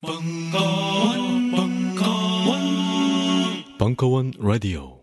[0.00, 2.60] 벙커원, 벙커원,
[3.78, 5.00] 벙커원 라디오.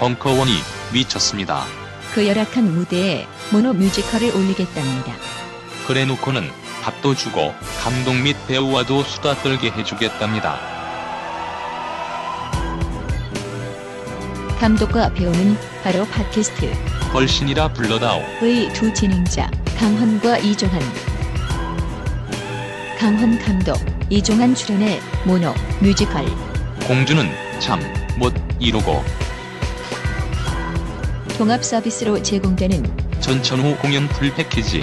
[0.00, 0.50] 벙커원이
[0.92, 1.62] 미쳤습니다.
[2.12, 5.14] 그 열악한 무대에 모노 뮤지컬을 올리겠답니다.
[5.86, 6.42] 그래놓고는
[6.82, 10.58] 밥도 주고 감독 및 배우와도 수다 떨게 해주겠답니다.
[14.58, 16.72] 감독과 배우는 바로 팟캐스트
[17.12, 18.20] 걸신이라 불러다오.
[18.42, 19.48] 의 두 진행자
[19.80, 20.78] 강헌과 이종환.
[22.98, 23.78] 강헌 감독,
[24.10, 26.26] 이종환 출연의 모노 뮤지컬
[26.86, 27.24] 공주는
[27.60, 27.80] 잠
[28.18, 29.02] 못 이루고
[31.38, 34.82] 통합 서비스로 제공되는 전천후 공연 풀 패키지.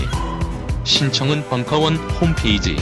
[0.83, 2.75] 신청은 벙커원 홈페이지.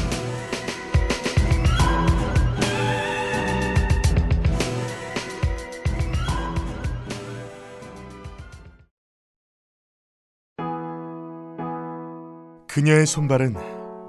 [12.76, 13.54] 그녀의 손발은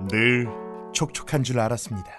[0.09, 0.49] 늘
[0.93, 2.11] 촉촉한 줄 알았습니다.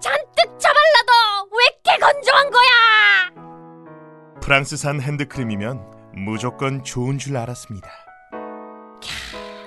[0.00, 1.12] 잔뜩 처발라도
[1.52, 4.40] 왜 이렇게 건조한 거야?
[4.40, 7.88] 프랑스산 핸드크림이면 무조건 좋은 줄 알았습니다.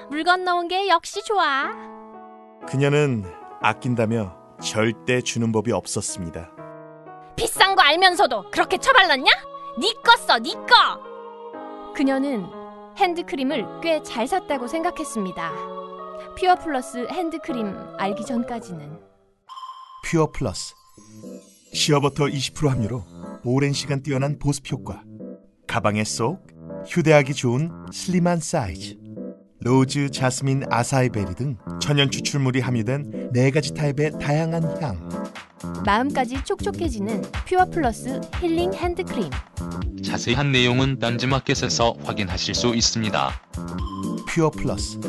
[0.09, 1.69] 물 건너온 게 역시 좋아.
[2.67, 3.23] 그녀는
[3.61, 6.49] 아낀다며 절대 주는 법이 없었습니다.
[7.37, 9.31] 비싼 거 알면서도 그렇게 처발랐냐?
[9.79, 10.99] 니꺼 써, 니꺼.
[11.95, 12.45] 그녀는
[12.97, 15.74] 핸드크림을 꽤 잘 샀다고 생각했습니다.
[16.37, 18.99] 퓨어 플러스 핸드크림 알기 전까지는.
[20.05, 20.73] 퓨어 플러스.
[21.73, 23.03] 시어버터 20% 함유로
[23.43, 25.01] 오랜 시간 뛰어난 보습 효과.
[25.67, 26.45] 가방에 쏙
[26.87, 28.97] 휴대하기 좋은 슬림한 사이즈.
[29.61, 35.09] 로즈, 자스민, 아사이 베리 등 천연 추출물이 함유된 네 가지 타입의 다양한 향.
[35.85, 39.29] 마음까지 촉촉해지는 퓨어 플러스 힐링 핸드크림.
[40.03, 43.29] 자세한 내용은 딴지마켓에서 확인하실 수 있습니다.
[44.27, 44.99] 퓨어 플러스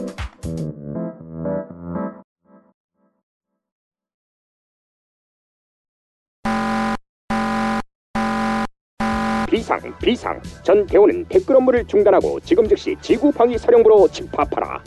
[9.66, 14.80] 비상 비상 전 대원은 댓글 업무를 중단하고 지금 즉시 지구 방위 사령부로 집합하라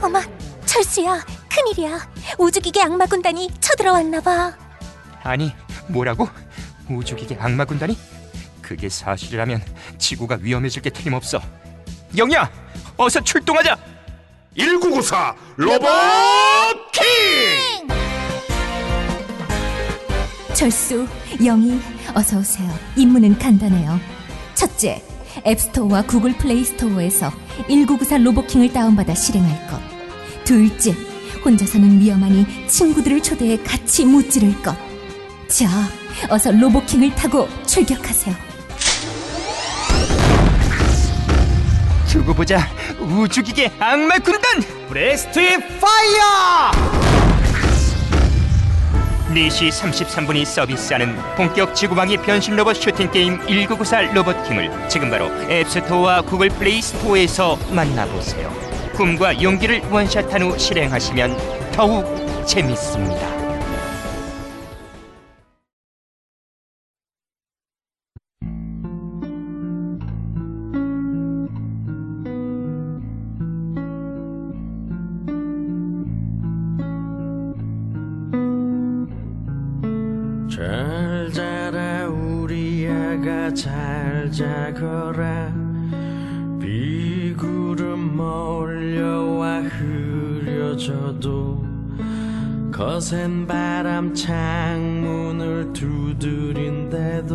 [0.00, 0.18] 어머,
[0.64, 2.08] 철수야, 큰일이야.
[2.38, 4.52] 우주기계 악마 군단이 쳐들어왔나 봐.
[5.22, 5.52] 아니
[5.88, 6.26] 뭐라고?
[6.90, 7.96] 우주기계 악마 군단이?
[8.62, 9.60] 그게 사실이라면
[9.98, 11.38] 지구가 위험해질 게 틀림없어
[12.16, 12.50] 영희야
[12.96, 13.76] 어서 출동하자
[14.56, 15.88] 1994 로봇
[16.92, 17.02] 킹!
[20.54, 21.06] 철수,
[21.44, 21.80] 영희,
[22.14, 22.70] 어서 오세요.
[22.96, 23.98] 임무는 간단해요.
[24.62, 25.02] 첫째,
[25.44, 27.32] 앱스토어와 구글 플레이 스토어에서
[27.66, 29.80] 1994 로보킹을 다운받아 실행할 것.
[30.44, 30.94] 둘째,
[31.44, 34.76] 혼자서는 위험하니 친구들을 초대해 같이 무찌를 것.
[35.48, 35.68] 자,
[36.30, 38.36] 어서 로보킹을 타고 출격하세요.
[42.08, 42.60] 두고 보자
[43.00, 45.40] 우주기계 악마 군단 Breast
[45.80, 47.21] Fire!
[49.32, 56.48] 4시 33분이 서비스하는 본격 지구방위 변신 로봇 슈팅 게임 1994 로보킹을 지금 바로 앱스토어와 구글
[56.50, 58.52] 플레이 스토어에서 만나보세요.
[58.94, 62.04] 꿈과 용기를 원샷한 후 실행하시면 더욱
[62.46, 63.41] 재밌습니다.
[93.12, 97.34] 거센 바람 창문을 두드린데도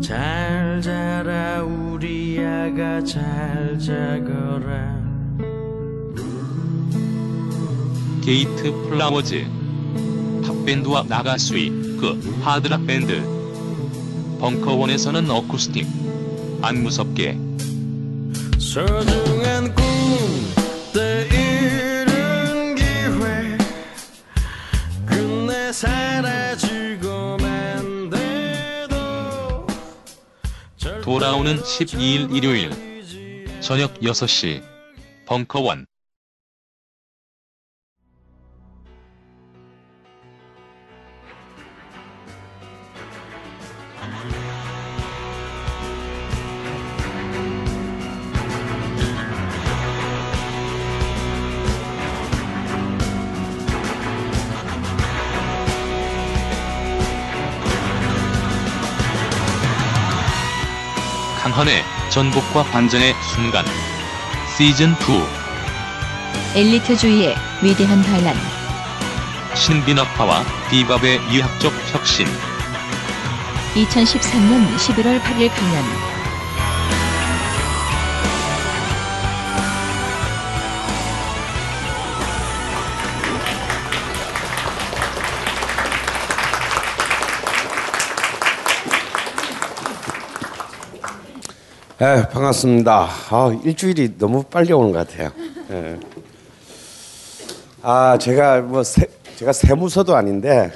[0.00, 4.96] 잘 자라 우리 아가 잘 자거라.
[8.24, 9.44] 게이트 플라워즈
[10.46, 13.20] 팝밴드와 나가수이 그 하드락 밴드.
[14.38, 15.84] 벙커원에서는 어쿠스틱
[16.62, 17.36] 안 무섭게.
[18.58, 21.26] 소중한 꿈때
[31.02, 32.70] 돌아오는 12일 일요일
[33.60, 34.62] 저녁 6시
[35.26, 35.86] 벙커원
[61.58, 63.64] 강헌의 전복과 반전의 순간
[64.56, 64.96] 시즌 2
[66.54, 68.36] 엘리트주의의 위대한 반란.
[69.56, 72.26] 신빈학파와 비밥의 의학적 혁신.
[73.74, 76.07] 2013년 11월 8일 강연.
[92.00, 93.08] 예, 반갑습니다.
[93.30, 95.32] 아, 일주일이 너무 빨리 오는 것 같아요.
[95.72, 95.98] 예.
[97.82, 100.70] 아, 제가 뭐 세, 제가 세무서도 아닌데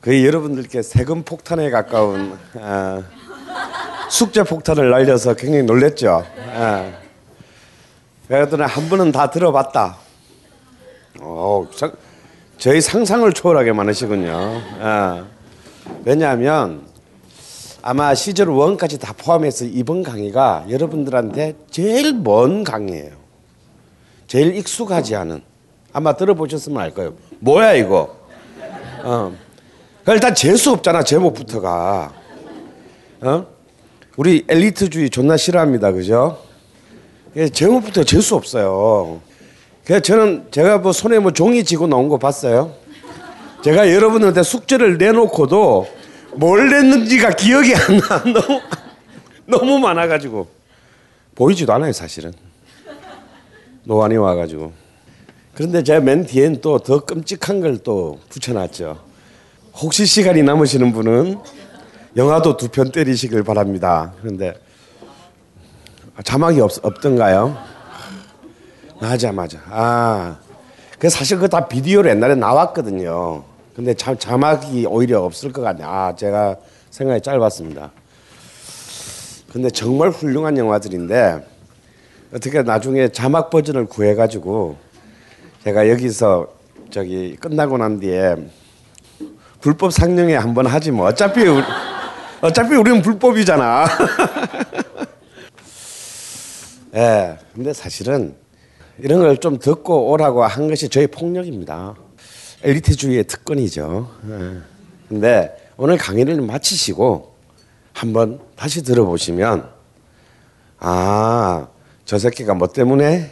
[0.00, 3.02] 거의 여러분들께 세금 폭탄에 가까운 아,
[4.08, 6.24] 숙제 폭탄을 날려서 굉장히 놀랬죠.
[6.38, 6.94] 예.
[8.28, 9.98] 그랬더니 한 번은 다 들어봤다.
[11.20, 11.92] 어, 상,
[12.56, 14.62] 저희 상상을 초월하게 많으시군요.
[14.80, 15.22] 예.
[16.06, 16.87] 왜냐하면
[17.90, 23.12] 아마 시절 1까지 다 포함해서 이번 강의가 여러분들한테 제일 먼 강의예요.
[24.26, 25.40] 제일 익숙하지 않은.
[25.94, 27.14] 아마 들어보셨으면 알 거예요.
[27.38, 28.14] 뭐야 이거?
[29.04, 29.32] 어.
[30.02, 32.12] 그러니까 일단 재수 없잖아 제목부터가.
[33.22, 33.46] 어?
[34.18, 36.42] 우리 엘리트주의 존나 싫어합니다, 그죠?
[37.36, 39.22] 예, 제목부터 재수 없어요.
[39.84, 42.74] 그래서 저는 제가 뭐 손에 뭐 종이 쥐고 나온 거 봤어요.
[43.64, 45.96] 제가 여러분한테 숙제를 내놓고도
[46.34, 48.22] 뭘 냈는지가 기억이 안 나.
[48.32, 48.60] 너무
[49.46, 50.48] 너무 많아가지고
[51.34, 52.32] 보이지도 않아요 사실은.
[53.84, 54.72] 노안이 와가지고.
[55.54, 58.98] 그런데 제가 맨 뒤엔 또 더 끔찍한 걸 또 붙여놨죠.
[59.74, 61.38] 혹시 시간이 남으시는 분은
[62.16, 64.12] 영화도 두 편 때리시길 바랍니다.
[64.20, 64.54] 그런데
[66.22, 67.56] 자막이 없, 없던가요?
[69.00, 69.58] 맞아 맞아.
[69.70, 70.36] 아,
[70.98, 73.44] 그 사실 그거 다 비디오로 옛날에 나왔거든요.
[73.78, 75.84] 근데 자, 자막이 오히려 없을 것 같네.
[75.84, 76.56] 아, 제가
[76.90, 77.92] 생각이 짧았습니다.
[79.52, 81.46] 근데 정말 훌륭한 영화들인데
[82.34, 84.76] 어떻게 나중에 자막 버전을 구해가지고
[85.62, 86.48] 제가 여기서
[86.90, 88.34] 저기 끝나고 난 뒤에
[89.60, 91.62] 불법 상영회 한번 하지 뭐 어차피 우리,
[92.40, 93.86] 어차피 우리는 불법이잖아.
[96.94, 96.98] 예.
[96.98, 98.34] 네, 근데 사실은
[98.98, 101.94] 이런 걸 좀 듣고 오라고 한 것이 저희 폭력입니다.
[102.62, 104.10] 엘리트주의의 특권이죠.
[104.28, 104.58] 예.
[105.08, 107.34] 근데 오늘 강의를 마치시고
[107.92, 109.68] 한번 다시 들어보시면
[110.80, 111.68] 아,
[112.04, 113.30] 저 새끼가 뭐 때문에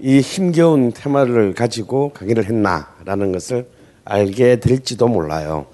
[0.00, 3.68] 이 힘겨운 테마를 가지고 강의를 했나라는 것을
[4.04, 5.66] 알게 될지도 몰라요.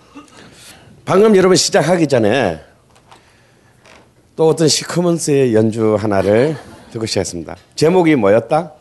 [1.05, 2.60] 방금 여러분 시작하기 전에
[4.37, 6.56] 또 어떤 시커먼스의 연주 하나를
[6.90, 7.56] 듣고 시작했습니다.
[7.76, 8.72] 제목이 뭐였다?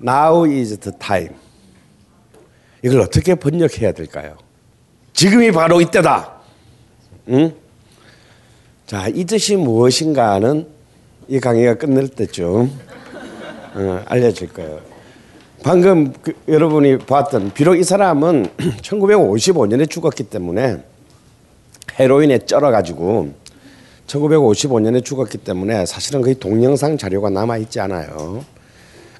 [0.00, 1.45] Now is the time.
[2.86, 4.36] 이걸 어떻게 번역해야 될까요?
[5.12, 6.36] 지금이 바로 이때다.
[7.30, 7.52] 응?
[8.86, 10.68] 자, 이 뜻이 무엇인가는
[11.26, 12.70] 이 강의가 끝날 때쯤
[13.74, 14.78] 어, 알려줄 거예요.
[15.64, 18.50] 방금 그, 여러분이 봤던 비록 이 사람은
[18.82, 20.84] 1955년에 죽었기 때문에
[21.98, 23.34] 헤로인에 쩔어 가지고
[24.06, 28.44] 1955년에 죽었기 때문에 사실은 거의 동영상 자료가 남아 있지 않아요.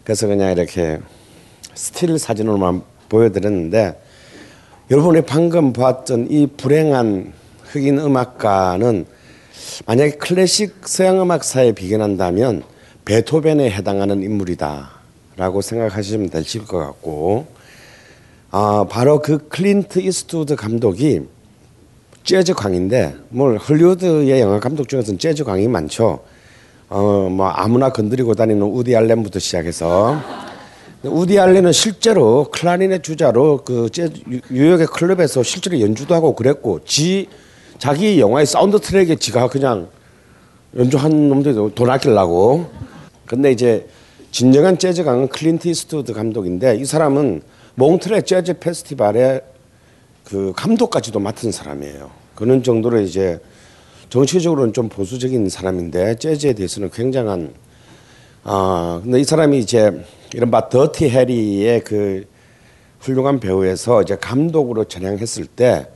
[0.04, 1.00] 그래서 그냥 이렇게
[1.74, 4.00] 스틸 사진으로만 보여드렸는데
[4.90, 7.32] 여러분이 방금 봤던 이 불행한
[7.64, 9.06] 흑인 음악가는
[9.86, 12.62] 만약에 클래식 서양 음악사에 비견한다면
[13.04, 17.46] 베토벤에 해당하는 인물이다라고 생각하시면 되실 것 같고
[18.50, 21.22] 아 바로 그 클린트 이스트우드 감독이
[22.24, 26.20] 재즈 광인데 뭘 헐리우드의 영화 감독 중에서는 재즈 광이 많죠.
[26.88, 30.16] 어 뭐 아무나 건드리고 다니는 우디 알렌부터 시작해서
[31.06, 33.88] 우디 알렌은 실제로 클라리넷 주자로 그
[34.50, 37.28] 뉴욕의 클럽에서 실제로 연주도 하고 그랬고 지
[37.78, 39.88] 자기 영화의 사운드 트랙에 지가 그냥
[40.76, 42.66] 연주한 놈들 돈 아끼려고.
[43.26, 43.88] 근데 이제
[44.30, 47.42] 진정한 재즈광은 클린트 이스트우드 감독인데 이 사람은
[47.76, 49.40] 몽트뢰 재즈 페스티벌의
[50.24, 52.10] 그 감독까지도 맡은 사람이에요.
[52.34, 53.38] 그런 정도로 이제
[54.10, 57.54] 정치적으로는 좀 보수적인 사람인데 재즈에 대해서는 굉장한
[58.44, 59.90] 아 근데 이 사람이 이제
[60.36, 62.26] 이른바 더티 해리의 그
[63.00, 65.88] 훌륭한 배우에서 이제 감독으로 전향했을 때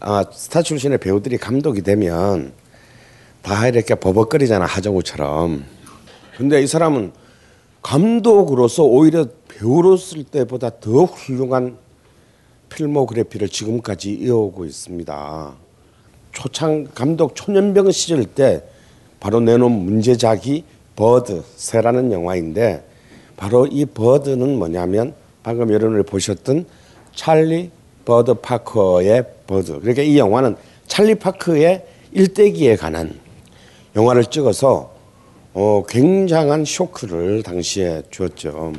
[0.00, 2.52] 아, 스타 출신의 배우들이 감독이 되면
[3.42, 5.64] 다 이렇게 버벅거리잖아 하정우처럼.
[6.36, 7.12] 근데 이 사람은
[7.80, 11.78] 감독으로서 오히려 배우로쓸 때보다 더 훌륭한
[12.70, 15.54] 필모그래피를 지금까지 이어오고 있습니다.
[16.32, 18.64] 초창 감독 초년병 시절 때
[19.20, 20.64] 바로 내놓은 문제작이
[20.96, 22.95] Bird 새라는 영화인데
[23.36, 26.66] 바로 이 Bird는 뭐냐면 방금 여러분이 보셨던
[27.14, 27.70] 찰리
[28.04, 29.80] 버드 파커의 Bird.
[29.80, 33.18] 그러니까 이 영화는 찰리 파크의 일대기에 관한
[33.94, 34.94] 영화를 찍어서
[35.52, 38.72] 어, 굉장한 쇼크를 당시에 주었죠.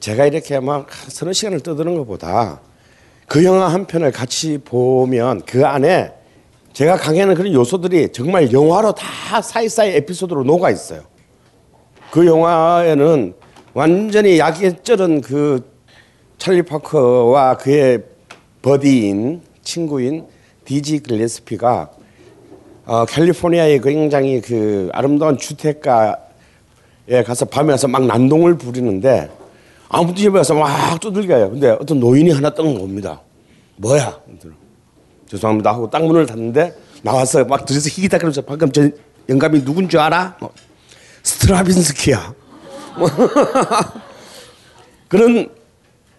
[0.00, 2.60] 제가 이렇게 막 서너 시간을 떠드는 것보다
[3.26, 6.12] 그 영화 한 편을 같이 보면 그 안에
[6.72, 11.11] 제가 강의하는 그런 요소들이 정말 영화로 다 사이사이 에피소드로 녹아 있어요.
[12.12, 13.32] 그 영화에는
[13.72, 15.66] 완전히 약에 쩔은 그
[16.36, 18.02] 찰리 파커와 그의
[18.60, 20.26] 버디인 친구인
[20.66, 21.90] 디지 글레스피가
[22.84, 26.12] 어, 캘리포니아의 굉장히 그 아름다운 주택가에
[27.24, 29.30] 가서 밤에 가서 막 난동을 부리는데
[29.88, 31.52] 아무도 집에 가서 막 두들겨요.
[31.52, 33.22] 근데 어떤 노인이 하나 떠는 겁니다.
[33.76, 34.20] 뭐야?
[35.28, 38.90] 죄송합니다 하고 딱 문을 닫는데 나와서 막 들여서 희기다그러면서 방금 저
[39.30, 40.36] 영감이 누군 줄 알아?
[40.40, 40.52] 뭐,
[41.22, 42.34] 스트라빈스키야.
[42.98, 43.08] 뭐
[45.08, 45.48] 그런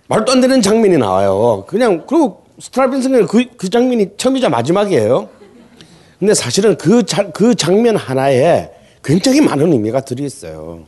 [0.07, 1.65] 말도 안 되는 장면이 나와요.
[1.67, 5.29] 그냥 그리고 스트라빈스키는 그, 그 장면이 처음이자 마지막이에요.
[6.19, 8.69] 근데 사실은 그, 자, 그 장면 하나에
[9.03, 10.83] 굉장히 많은 의미가 들어 있어요.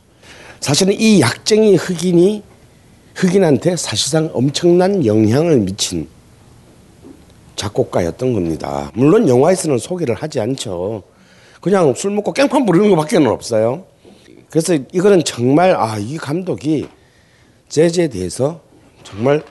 [0.60, 2.42] 사실은 이 약쟁이 흑인이
[3.14, 6.08] 흑인한테 사실상 엄청난 영향을 미친
[7.56, 8.90] 작곡가였던 겁니다.
[8.94, 11.02] 물론 영화에서는 소개를 하지 않죠.
[11.60, 13.84] 그냥 술 먹고 깽판 부리는 것밖에 없어요.
[14.50, 16.88] 그래서 이거는 정말 아 이 감독이
[17.68, 18.60] 재즈에 대해서
[19.02, 19.42] 정말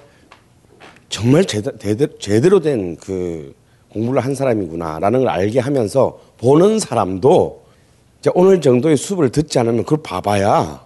[1.09, 3.53] 정말 제대로, 제대로 된 그
[3.89, 7.63] 공부를 한 사람이구나라는 걸 알게 하면서 보는 사람도
[8.33, 10.83] 오늘 정도의 수업을 듣지 않으면 그걸 봐봐야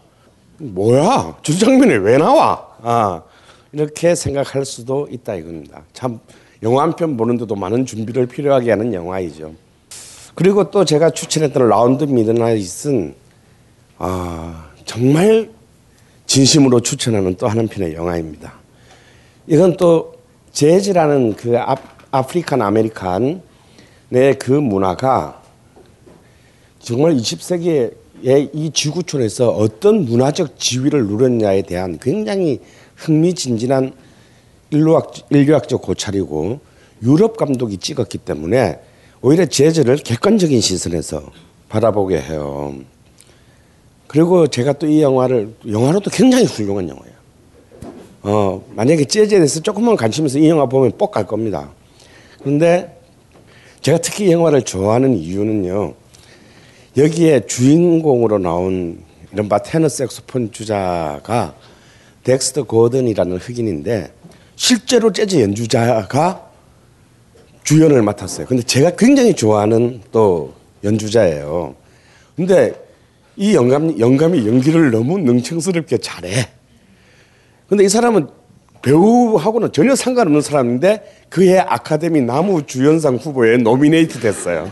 [0.58, 1.38] 뭐야?
[1.42, 2.68] 저 장면이 왜 나와?
[2.82, 3.24] 아
[3.72, 5.84] 이렇게 생각할 수도 있다 이겁니다.
[5.94, 6.20] 참
[6.62, 9.54] 영화 한 편 보는데도 많은 준비를 필요하게 하는 영화이죠.
[10.36, 13.16] 그리고 또 제가 추천했던 Round Midnight은
[14.00, 15.50] 아 정말
[16.26, 18.54] 진심으로 추천하는 또 한 편의 영화입니다
[19.46, 20.16] 이건 또
[20.52, 21.76] 재즈라는 그 아,
[22.12, 23.42] African American의
[24.40, 25.42] 그 문화가
[26.80, 27.94] 정말 20세기에
[28.54, 32.60] 이 지구촌에서 어떤 문화적 지위를 누렸냐에 대한 굉장히
[32.96, 33.94] 흥미진진한
[34.72, 36.60] 인류학, 인류학적 고찰이고
[37.04, 38.80] 유럽 감독이 찍었기 때문에
[39.22, 41.24] 오히려 재즈를 객관적인 시선에서
[41.70, 42.76] 바라보게 해요.
[44.10, 47.14] 그리고 제가 또 이 영화를 영화로도 굉장히 훌륭한 영화예요.
[48.24, 51.70] 어, 만약에 재즈에 대해서 조금만 관심 있어 이 영화 보면 뻑 갈 겁니다.
[52.40, 53.00] 그런데
[53.82, 55.94] 제가 특히 이 영화를 좋아하는 이유는요.
[56.98, 61.54] 여기에 주인공으로 나온 이른바 테너 색소폰 주자가
[62.24, 64.12] 덱스터 고든이라는 흑인인데
[64.56, 66.50] 실제로 재즈 연주자가
[67.64, 68.48] 주연을 맡았어요.
[68.48, 71.76] 근데 제가 굉장히 좋아하는 또 연주자예요.
[72.36, 72.74] 근데
[73.40, 76.30] 이 영감, 영감이 연기를 너무 능청스럽게 잘해.
[77.70, 78.28] 근데 이 사람은
[78.82, 84.70] 배우하고는 전혀 상관없는 사람인데 그해 아카데미 남우 주연상 후보에 노미네이트 됐어요.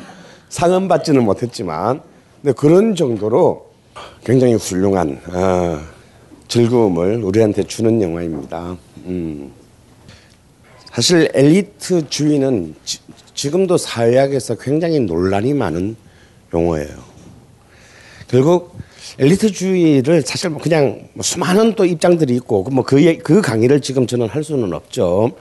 [0.49, 2.01] 상은 받지는 못했지만
[2.41, 3.67] 근데 그런 정도로
[4.25, 5.79] 굉장히 훌륭한 어,
[6.49, 8.75] 즐거움을 우리한테 주는 영화입니다.
[9.05, 9.51] 음.
[10.91, 12.99] 사실 엘리트 주의는 지,
[13.33, 15.95] 지금도 사회학에서 굉장히 논란이 많은
[16.53, 17.06] 용어예요.
[18.27, 18.77] 결국
[19.19, 24.43] 엘리트주의를 사실 뭐 그냥 뭐 수많은 또 입장들이 있고 뭐그 그 강의를 지금 저는 할
[24.43, 25.31] 수는 없죠.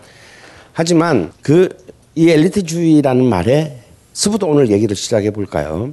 [0.72, 1.86] 하지만 그
[2.18, 3.78] 이 엘리트주의라는 말에
[4.14, 5.92] 서부터 오늘 얘기를 시작해 볼까요?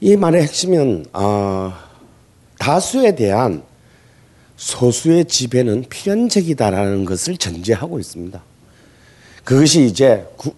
[0.00, 1.72] 이 말의 핵심은 어,
[2.58, 3.62] 다수에 대한
[4.56, 8.42] 소수의 지배는 필연적이다라는 것을 전제하고 있습니다.
[9.44, 10.52] 그것이 이제 구,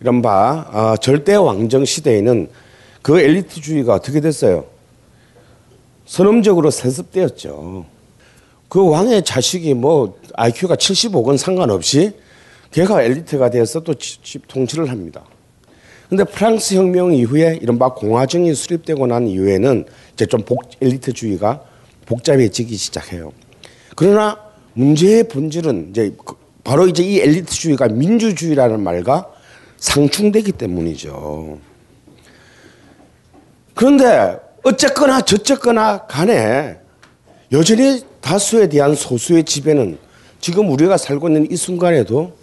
[0.00, 2.48] 이른바 어, 절대 왕정 시대에는
[3.02, 4.66] 그 엘리트주의가 어떻게 됐어요?
[6.08, 7.84] 선언적으로 세습되었죠.
[8.68, 12.12] 그 왕의 자식이 뭐 IQ가 75건 상관없이
[12.70, 13.94] 걔가 엘리트가 되어서 또
[14.48, 15.24] 통치를 합니다.
[16.08, 19.84] 근데 프랑스 혁명 이후에 이른바 공화정이 수립되고 난 이후에는
[20.14, 21.62] 이제 좀 복, 엘리트주의가
[22.06, 23.32] 복잡해지기 시작해요.
[23.94, 24.38] 그러나
[24.72, 29.30] 문제의 본질은 이제 그 바로 이제 이 엘리트주의가 민주주의라는 말과
[29.76, 31.58] 상충되기 때문이죠.
[33.74, 36.78] 그런데 어쨌거나 저쨌거나 간에
[37.52, 39.98] 여전히 다수에 대한 소수의 지배는
[40.40, 42.36] 지금 우리가 살고 있는 이 순간에도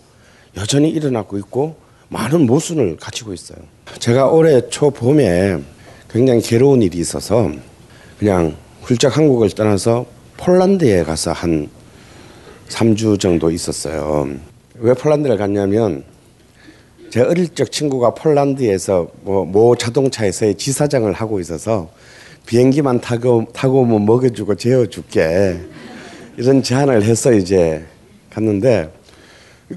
[0.58, 1.76] 여전히 일어나고 있고
[2.10, 3.60] 많은 모순을 갖추고 있어요.
[4.00, 5.58] 제가 올해 초 봄에
[6.10, 7.52] 굉장히 괴로운 일이 있어서
[8.18, 10.06] 그냥 훌쩍 한국을 떠나서
[10.38, 11.70] 폴란드에 가서 한
[12.70, 14.30] 3주 정도 있었어요.
[14.76, 16.04] 왜 폴란드를 갔냐면
[17.16, 21.90] 제 어릴 적 친구가 폴란드에서 뭐, 모 자동차에서의 지사장을 하고 있어서
[22.46, 25.58] 비행기만 타고, 타고 오면 먹여주고 재워줄게.
[26.36, 27.86] 이런 제안을 해서 이제
[28.32, 28.92] 갔는데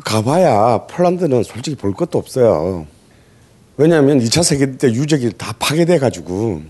[0.04, 2.88] 가봐야 폴란드는 솔직히 볼 것도 없어요.
[3.76, 6.62] 왜냐하면 2차 세계대 때 유적이 다 파괴돼 가지고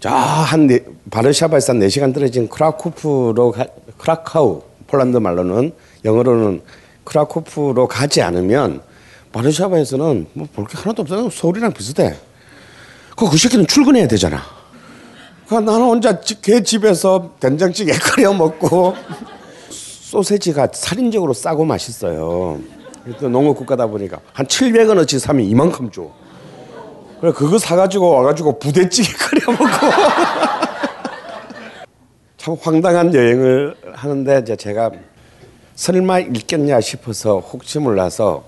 [0.00, 0.80] 저한 네,
[1.10, 3.66] 바르샤바에서 한 4시간 떨어진 크라쿠프로 가,
[3.98, 5.72] 크라카우 폴란드 말로는
[6.06, 6.62] 영어로는
[7.04, 8.80] 크라쿠프로 가지 않으면
[9.46, 12.16] 바르샤바에서는 뭐 볼 게 하나도 없어 서울이랑 비슷해.
[13.16, 14.40] 그, 그 새끼는 출근해야 되잖아.
[15.46, 18.94] 그 나는 혼자 지- 걔 집에서 된장찌개 끓여 먹고
[19.68, 22.58] 소세지가 살인적으로 싸고 맛있어요.
[23.20, 26.10] 또 농업 국가다 보니까 한 700원어치 사면 이만큼 줘.
[27.20, 29.64] 그래 그거 사가지고 와가지고 부대찌개 끓여 먹고
[32.38, 34.90] 참 황당한 여행을 하는데 이제 제가
[35.74, 38.44] 설마 읽겠냐 싶어서 혹시 몰라서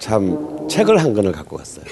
[0.00, 1.84] 참 책을 한 권을 갖고 갔어요.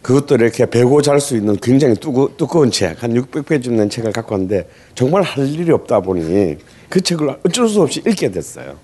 [0.00, 4.32] 그것도 이렇게 배고 잘 수 있는 굉장히 두꺼, 두꺼운 책, 한 600페이지 되는 책을 갖고
[4.34, 6.56] 왔는데 정말 할 일이 없다 보니
[6.88, 8.76] 그 책을 어쩔 수 없이 읽게 됐어요.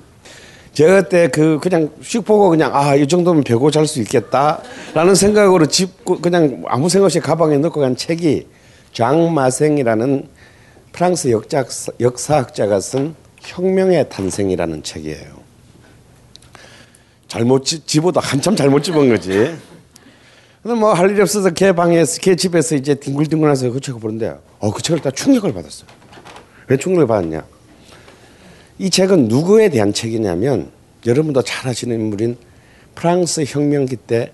[0.74, 5.64] 제가 그때 그 그냥 씩 보고 그냥 아 이 정도면 배고 잘 수 있겠다라는 생각으로
[5.66, 8.46] 짚고 그냥 아무 생각 없이 가방에 넣고 간 책이
[8.92, 10.28] 장 마생이라는
[10.92, 15.35] 프랑스 역사, 역사학자가 쓴 혁명의 탄생이라는 책이에요.
[17.28, 19.54] 잘못 집, 집어도 한참 잘못 집은 거지.
[20.62, 24.70] 근데 뭐 할 일이 없어서 걔 방에서 걔 집에서 이제 뒹굴뒹굴해서 그 책을 보는데 어
[24.70, 25.88] 그 책을 다 충격을 받았어요.
[26.68, 27.44] 왜 충격을 받았냐?
[28.78, 30.70] 이 책은 누구에 대한 책이냐면
[31.06, 32.36] 여러분도 잘 아시는 인물인
[32.94, 34.32] 프랑스 혁명기 때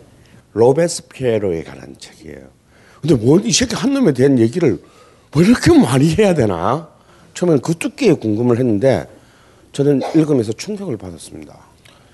[0.55, 2.41] 로베스피에로에 관한 책이에요.
[3.01, 4.81] 근데 뭐이 새끼 한 놈에 대한 얘기를
[5.37, 6.89] 왜 이렇게 많이 해야 되나?
[7.35, 9.07] 처음엔 그 두께에 궁금을 했는데
[9.73, 11.59] 저는 읽으면서 충격을 받았습니다.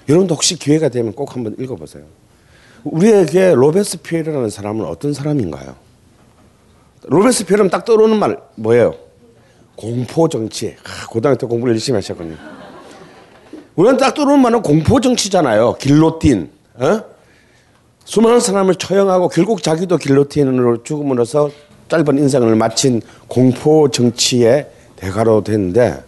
[0.08, 2.04] 여러분도 혹시 기회가 되면 꼭 한번 읽어보세요.
[2.84, 5.74] 우리에게 로베스피에르라는 사람은 어떤 사람인가요?
[7.04, 8.94] 로베스피에르는 딱 떠오르는 말 뭐예요?
[9.76, 10.76] 공포 정치.
[10.84, 12.36] 아, 고등학교 때 공부를 열심히 하셨거든요.
[13.76, 15.76] 우리는 딱 떠오르는 말은 공포 정치잖아요.
[15.78, 16.50] 길로틴.
[16.74, 17.00] 어?
[18.04, 21.50] 수많은 사람을 처형하고 결국 자기도 길로틴으로 죽음으로써
[21.88, 26.02] 짧은 인생을 마친 공포 정치의 대가로 됐는데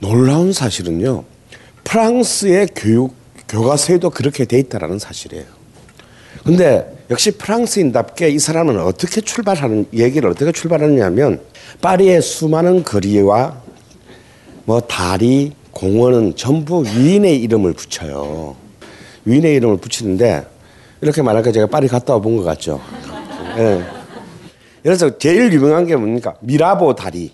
[0.00, 1.24] 놀라운 사실은요.
[1.84, 3.17] 프랑스의 교육
[3.48, 5.44] 교과서에도 그렇게 돼 있다라는 사실이에요.
[6.44, 11.40] 근데 역시 프랑스인답게 이 사람은 어떻게 출발하는 얘기를 어떻게 출발하느냐면
[11.80, 13.60] 파리의 수많은 거리와
[14.64, 18.54] 뭐 다리, 공원은 전부 위인의 이름을 붙여요.
[19.24, 20.46] 위인의 이름을 붙이는데
[21.00, 22.80] 이렇게 말하니까 제가 파리 갔다 와 본 것 같죠.
[23.58, 23.82] 예.
[24.82, 26.34] 그래서 제일 유명한 게 뭡니까?
[26.40, 27.32] 미라보 다리.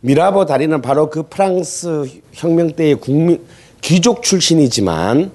[0.00, 3.42] 미라보 다리는 바로 그 프랑스 혁명 때의 국민
[3.84, 5.30] 귀족 출신이지만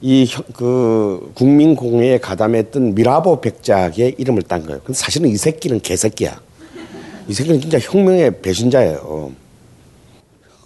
[0.00, 4.80] 이 그 국민공회에 가담했던 미라보 백작의 이름을 딴 거예요.
[4.84, 6.40] 근데 사실은 이 새끼는 개새끼야.
[7.26, 9.32] 이 새끼는 진짜 혁명의 배신자예요.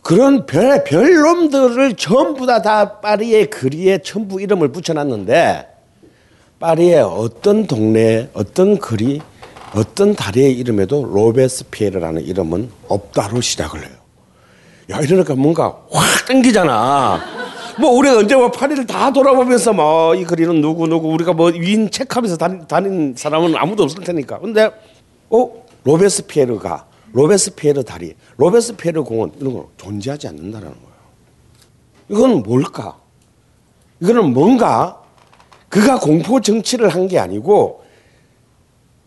[0.03, 5.67] 그런 별, 별 놈들을 전부 다, 다 파리의 거리에 전부 이름을 붙여놨는데
[6.61, 9.21] 파리의 어떤 동네, 어떤 거리,
[9.75, 14.02] 어떤 다리의 이름에도 로베스피에르라는 이름은 없다로 시작을 해요.
[14.91, 17.21] 야, 이러니까 뭔가 확 땡기잖아.
[17.79, 22.37] 뭐 우리가 언제 뭐 파리를 다 돌아보면서 뭐이 거리는 누구 누구 우리가 뭐 위인 체크하면서
[22.37, 24.41] 다닌, 다닌 사람은 아무도 없을 테니까.
[24.41, 24.71] 근데
[25.31, 25.51] 어
[25.85, 30.93] 로베스피에르가 로베스피에르 다리, 로베스피에르 공원 이런 거 존재하지 않는다라는 거예요.
[32.11, 32.97] 이건 뭘까?
[34.01, 35.01] 이거는 뭔가
[35.69, 37.83] 그가 공포 정치를 한 게 아니고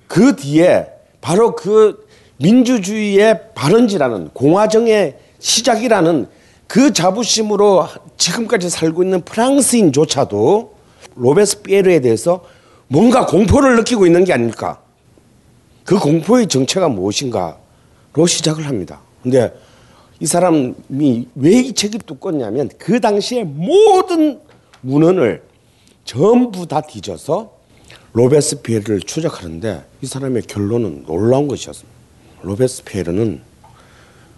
[0.08, 0.88] 그 뒤에
[1.22, 2.08] 바로 그
[2.38, 6.28] 민주주의의 발원지라는 공화정의 시작이라는
[6.68, 10.74] 그 자부심으로 지금까지 살고 있는 프랑스인조차도
[11.16, 12.44] 로베스피에르에 대해서
[12.88, 14.80] 뭔가 공포를 느끼고 있는 게 아닐까.
[15.84, 19.02] 그 공포의 정체가 무엇인가로 시작을 합니다.
[19.22, 19.54] 근데
[20.20, 24.40] 이 사람이 왜 이 책이 두껍냐면 그 당시에 모든
[24.82, 25.44] 문헌을
[26.06, 27.52] 전부 다 뒤져서
[28.14, 31.96] 로베스피에르를 추적하는데 이 사람의 결론은 놀라운 것이었습니다.
[32.44, 33.42] 로베스피에르는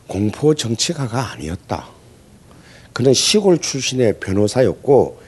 [0.08, 1.88] 공포 정치가가 아니었다.
[2.93, 5.20] 그는 시골 출신의 변호사였고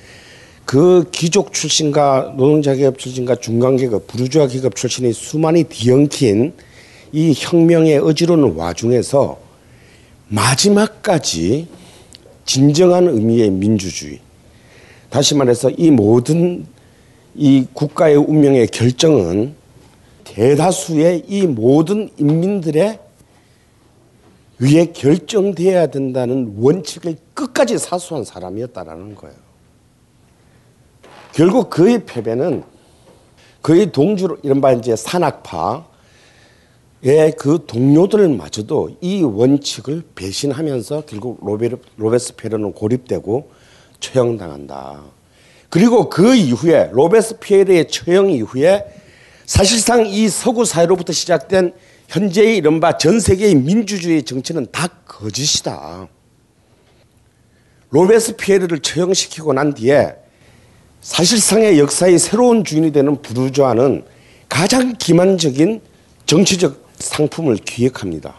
[0.66, 6.54] 그 귀족 출신과 노동자 계급 출신과 중간 계급, 부르주아 계급 출신의 수많이 뒤엉킨
[7.12, 9.40] 이 혁명의 어지러운 와중에서
[10.28, 11.68] 마지막까지
[12.46, 14.20] 진정한 의미의 민주주의.
[15.10, 16.66] 다시 말해서 이 모든
[17.36, 19.56] 이 국가의 운명의 결정은
[20.24, 23.00] 대다수의 이 모든 인민들의
[24.60, 29.36] 위에 결정돼야 된다는 원칙을 끝까지 사수한 사람이었다라는 거예요.
[31.32, 32.64] 결국 그의 패배는
[33.62, 35.84] 그의 동주로 이른바 이제 산악파의
[37.38, 43.52] 그 동료들마저도 이 원칙을 배신하면서 결국 로베, 로베스피에르는 고립되고
[44.00, 45.04] 처형당한다.
[45.70, 48.86] 그리고 그 이후에 로베스피에르의 처형 이후에
[49.46, 51.74] 사실상 이 서구 사회로부터 시작된
[52.10, 56.08] 현재의 이른바 전 세계의 민주주의 정치는 다 거짓이다.
[57.92, 60.16] 로베스피에르를 처형시키고 난 뒤에
[61.02, 64.06] 사실상의 역사의 새로운 주인이 되는 부르주아는
[64.50, 65.82] 가장 기만적인
[66.26, 68.36] 정치적 상품을 기획합니다.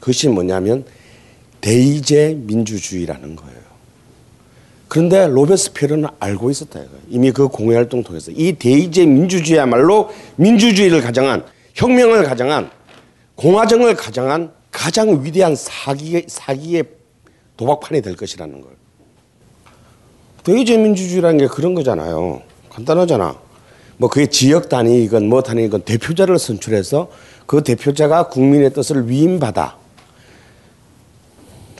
[0.00, 0.84] 그것이 뭐냐면
[1.60, 3.62] 대의제 민주주의라는 거예요.
[4.88, 7.00] 그런데 로베스피에르는 알고 있었다 이거예요.
[7.08, 12.70] 이미 그 공회 활동 통해서 이 대의제 민주주의야말로 민주주의를 가정한 혁명을 가정한
[13.36, 16.84] 공화정을 가정한 가장 위대한 사기의 사기의
[17.56, 18.70] 도박판이 될 것이라는 걸.
[20.44, 22.42] 대의제 민주주의라는 게 그런 거잖아요.
[22.70, 23.36] 간단하잖아.
[23.98, 27.10] 뭐 그게 지역 단위이건 뭐 단위이건 대표자를 선출해서
[27.46, 29.76] 그 대표자가 국민의 뜻을 위임받아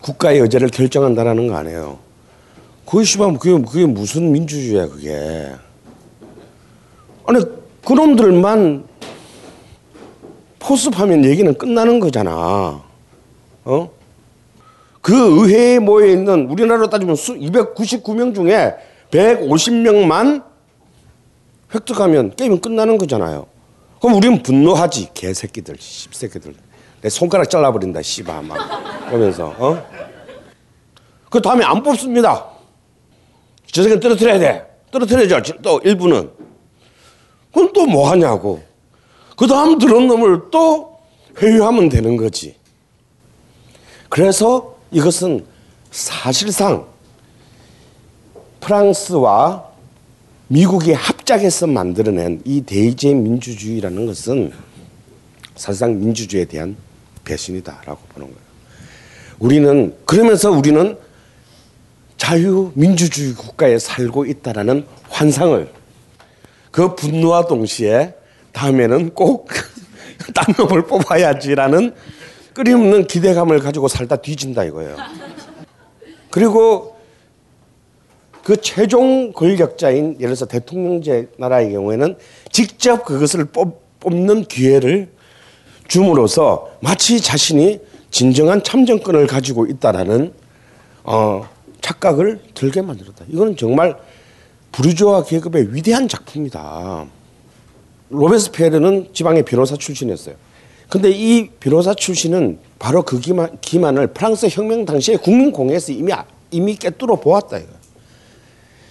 [0.02, 1.98] 국가의 의제를 결정한다라는 거 아니에요.
[2.86, 5.52] 그게 씨발 그게, 그게 무슨 민주주의야 그게.
[7.26, 7.44] 아니
[7.84, 8.84] 그놈들만
[10.62, 12.82] 포섭하면 얘기는 끝나는 거잖아.
[13.64, 13.90] 어?
[15.00, 18.74] 그 의회에 모여 있는 우리나라로 따지면 수 299명 중에
[19.10, 20.44] 150명만
[21.74, 23.46] 획득하면 게임은 끝나는 거잖아요.
[24.00, 26.54] 그럼 우리는 분노하지 개새끼들, 씹새끼들.
[27.00, 29.84] 내 손가락 잘라버린다 씨바 막 그러면서 어?
[31.28, 32.46] 그 다음에 안 뽑습니다.
[33.66, 34.66] 저 새끼 떨어뜨려야 돼.
[34.92, 35.54] 떨어뜨려야죠.
[35.62, 36.30] 또 일부는.
[37.52, 38.62] 그럼 또 뭐 하냐고.
[39.36, 40.98] 그 다음 들은 놈을 또
[41.40, 42.56] 회유하면 되는 거지.
[44.08, 45.44] 그래서 이것은
[45.90, 46.86] 사실상
[48.60, 49.72] 프랑스와
[50.48, 54.52] 미국이 합작해서 만들어낸 이 대의제 민주주의라는 것은
[55.56, 56.76] 사실상 민주주의에 대한
[57.24, 58.42] 배신이다라고 보는 거예요.
[59.38, 60.96] 우리는 그러면서 우리는
[62.16, 65.72] 자유 민주주의 국가에 살고 있다라는 환상을
[66.70, 68.14] 그 분노와 동시에
[68.52, 69.48] 다음에는 꼭
[70.34, 71.94] 딴 놈을 뽑아야지라는
[72.54, 74.96] 끊임없는 기대감을 가지고 살다 뒤진다 이거예요.
[76.30, 76.96] 그리고
[78.42, 82.16] 그 최종 권력자인 예를 들어서 대통령제 나라의 경우에는
[82.50, 85.10] 직접 그것을 뽑, 뽑는 기회를
[85.88, 90.32] 줌으로써 마치 자신이 진정한 참정권을 가지고 있다라는
[91.04, 91.48] 어,
[91.80, 93.24] 착각을 들게 만들었다.
[93.28, 93.96] 이거는 정말
[94.72, 97.06] 부르주아 계급의 위대한 작품이다.
[98.12, 100.34] 로베스피에르는 지방의 변호사 출신이었어요.
[100.88, 106.12] 근데 이 변호사 출신은 바로 그 기만, 기만을 프랑스 혁명 당시에 국민공회에서 이미
[106.50, 107.68] 이미 꿰뚫어 보았다 이거.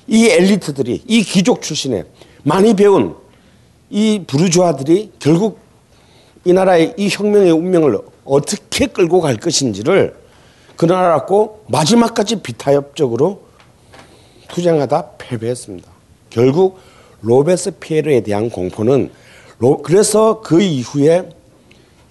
[0.08, 2.06] 이 엘리트들이 이 귀족 출신의
[2.44, 3.16] 많이 배운
[3.92, 5.60] 이 부르주아들이 결국
[6.44, 10.16] 이 나라의 이 혁명의 운명을 어떻게 끌고 갈 것인지를
[10.76, 13.44] 그 나라고 마지막까지 비타협적으로
[14.48, 15.88] 투쟁하다 패배했습니다.
[16.32, 16.80] 결국
[17.22, 19.12] 로베스피에르에 대한 공포는
[19.60, 21.30] 로, 그래서 그 이후에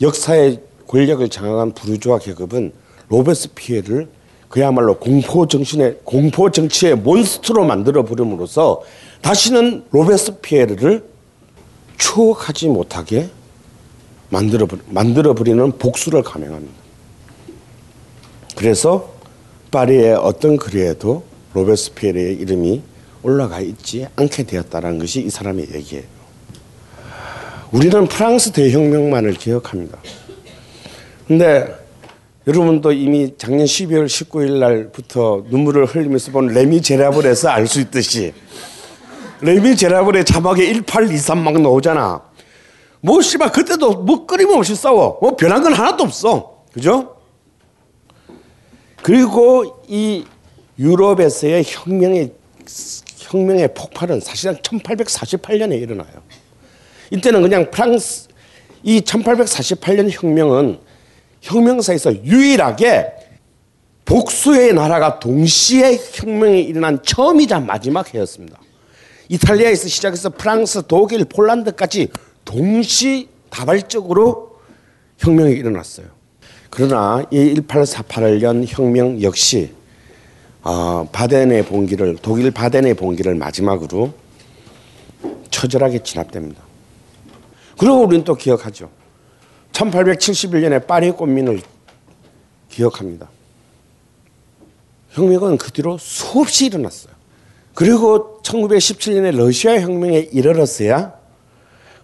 [0.01, 2.73] 역사의 권력을 장악한 부르주아 계급은
[3.09, 4.09] 로베스피에르를
[4.49, 8.83] 그야말로 공포 정신의 공포 정치의 monster로 만들어 버림으로써
[9.21, 11.05] 다시는 로베스 피에르를
[11.99, 13.29] 추억하지 못하게
[14.31, 16.75] 만들어 만들어 버리는 복수를 감행합니다.
[18.57, 19.13] 그래서
[19.71, 21.23] 파리의 어떤 글에도
[21.55, 22.83] 로베스피에르의 이름이
[23.23, 26.05] 올라가 있지 않게 되었다는 것이 이 사람의 얘기예요.
[27.73, 29.99] 우리는 프랑스 대혁명만을 기억합니다.
[31.29, 31.73] 근데
[32.47, 38.33] 여러분도 이미 작년 12월 19일 날부터 눈물을 흘리면서 본 레미 제라블에서 알 수 있듯이
[39.41, 42.23] 레미 제라블의 자막에 1823막 나오잖아.
[43.03, 45.19] 뭐 씨발 그때도 뭐 끊임없이 싸워.
[45.21, 46.65] 뭐 변한 건 하나도 없어.
[46.73, 47.17] 그죠?
[49.03, 50.25] 그리고 이
[50.79, 52.33] 유럽에서의 혁명의
[53.31, 56.11] 혁명의 폭발은 사실상 1848년에 일어나요.
[57.11, 58.29] 이때는 그냥 프랑스
[58.83, 60.81] 이 1848년 혁명은
[61.41, 63.13] 혁명사에서 유일하게
[64.05, 68.59] 복수의 나라가 동시에 혁명이 일어난 처음이자 마지막 해였습니다.
[69.29, 72.09] 이탈리아에서 시작해서 프랑스, 독일, 폴란드까지
[72.45, 74.59] 동시 다발적으로
[75.19, 76.07] 혁명이 일어났어요.
[76.69, 79.73] 그러나 이 1848년 혁명 역시
[80.63, 84.13] 어, 바덴의 봉기를 독일 바덴의 봉기를 마지막으로
[85.51, 86.63] 처절하게 진압됩니다.
[87.79, 88.91] 그리고 우리는 또 기억하죠.
[89.73, 91.63] 1871년에 파리 꽃민을
[92.69, 93.31] 기억합니다.
[95.11, 97.13] 혁명은 그 뒤로 수없이 일어났어요.
[97.75, 101.15] 그리고 1917년에 러시아 혁명에 이르렀어야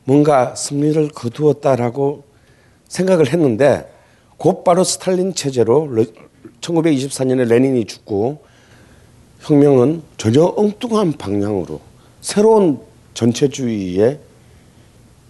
[0.04, 2.24] 뭔가 승리를 거두었다라고
[2.88, 3.92] 생각을 했는데
[4.36, 5.88] 곧바로 스탈린 체제로
[6.60, 8.45] 1924년에 레닌이 죽고
[9.46, 11.80] 혁명은 전혀 엉뚱한 방향으로
[12.20, 12.80] 새로운
[13.14, 14.18] 전체주의의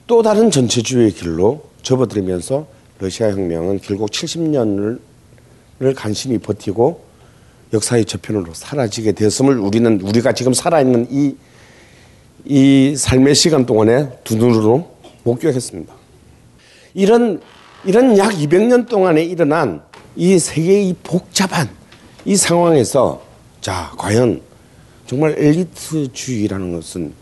[0.06, 2.66] 또 다른 전체주의의 길로 접어들면서
[2.98, 5.00] 러시아 혁명은 결국 70년을
[5.94, 7.04] 간신히 버티고
[7.74, 11.36] 역사의 저편으로 사라지게 되었음을 우리는 우리가 지금 살아있는 이,
[12.46, 15.92] 이 삶의 시간 동안에 두 눈으로 목격했습니다.
[16.94, 17.42] 이런,
[17.84, 19.82] 이런 약 200년 동안에 일어난
[20.14, 21.68] 이 세계의 복잡한
[22.24, 23.25] 이 상황에서
[23.66, 24.40] 자, 과연
[25.08, 27.12] 정말 엘리트주의라는 것은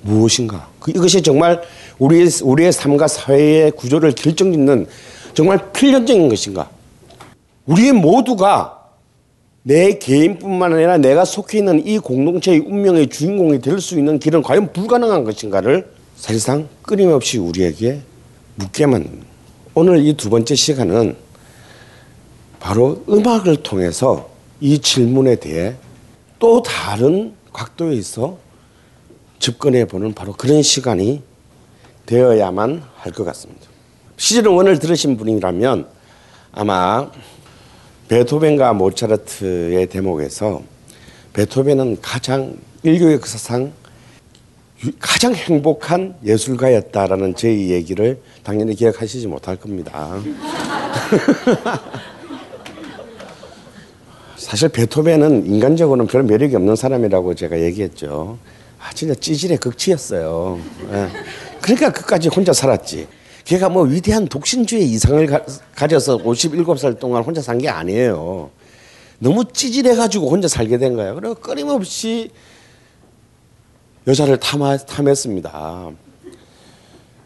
[0.00, 0.70] 무엇인가?
[0.80, 1.60] 그 이것이 정말
[1.98, 4.86] 우리의, 우리의 삶과 사회의 구조를 결정짓는
[5.34, 6.70] 정말 필연적인 것인가?
[7.66, 8.84] 우리 모두가
[9.64, 14.72] 내 개인뿐만 아니라 내가 속해 있는 이 공동체의 운명의 주인공이 될 수 있는 길은 과연
[14.72, 18.00] 불가능한 것인가를 사실상 끊임없이 우리에게
[18.54, 19.26] 묻게 만듭니다.
[19.74, 21.16] 오늘 이 두 번째 시간은
[22.60, 24.31] 바로 음악을 통해서
[24.62, 25.74] 이 질문에 대해
[26.38, 28.38] 또 다른 각도에서
[29.40, 31.20] 접근해 보는 바로 그런 시간이
[32.06, 33.62] 되어야만 할 것 같습니다.
[34.16, 35.88] 시즌 1을 들으신 분이라면
[36.52, 37.10] 아마
[38.06, 40.62] 베토벤과 모차르트의 대목에서
[41.32, 43.72] 베토벤은 가장 인류의 역사상
[45.00, 50.20] 가장 행복한 예술가였다라는 제 얘기를 당연히 기억하시지 못할 겁니다.
[54.52, 58.36] 사실 베토벤은 인간적으로는 별 매력이 없는 사람이라고 제가 얘기했죠.
[58.78, 60.60] 아, 진짜 찌질의 극치였어요.
[60.92, 61.08] 예.
[61.62, 63.08] 그러니까 끝까지 혼자 살았지.
[63.46, 65.40] 걔가 뭐 위대한 독신주의 이상을 가,
[65.74, 68.50] 가져서 57살 동안 혼자 산 게 아니에요.
[69.20, 71.14] 너무 찌질해가지고 혼자 살게 된 거예요.
[71.14, 72.30] 그리고 끊임없이
[74.06, 75.92] 여자를 탐하, 탐했습니다.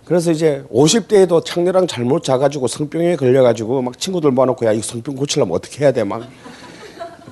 [0.04, 5.56] 그래서 이제 50대에도 창녀랑 잘못 자가지고 성병에 걸려가지고 막 친구들 모아놓고 야, 이 성병 고치려면
[5.56, 6.04] 어떻게 해야 돼?
[6.04, 6.22] 막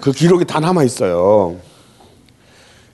[0.04, 1.56] 그 기록이 다 남아 있어요.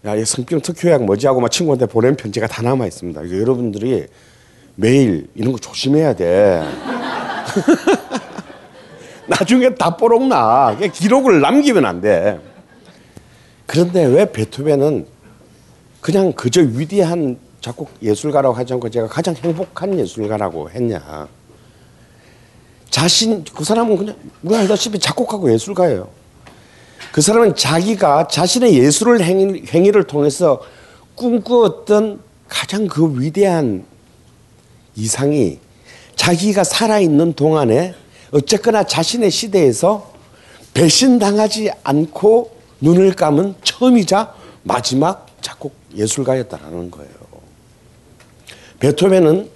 [0.04, 3.32] 야, 이 성병 특효약 뭐지 하고 막 친구한테 보낸 편지가 다 남아 있습니다.
[3.36, 4.06] 여러분들이
[4.76, 6.62] 매일 이런 거 조심해야 돼.
[9.26, 10.76] 나중에 다 뽀록 나.
[10.78, 12.38] 기록을 남기면 안 돼.
[13.66, 15.04] 그런데 왜 베토벤은
[16.00, 21.26] 그냥 그저 위대한 작곡 예술가라고 하지 않고 제가 가장 행복한 예술가라고 했냐.
[22.88, 26.19] 자신, 그 사람은 그냥 우리가 알다시피 작곡하고 예술가예요.
[27.12, 30.60] 그 사람은 자기가 자신의 예술을 행위, 행위를 통해서
[31.14, 33.84] 꿈꾸었던 가장 그 위대한
[34.96, 35.58] 이상이
[36.16, 37.94] 자기가 살아있는 동안에
[38.32, 40.12] 어쨌거나 자신의 시대에서
[40.74, 47.10] 배신당하지 않고 눈을 감은 처음이자 마지막 작곡 예술가였다라는 거예요.
[48.78, 49.50] 베토벤은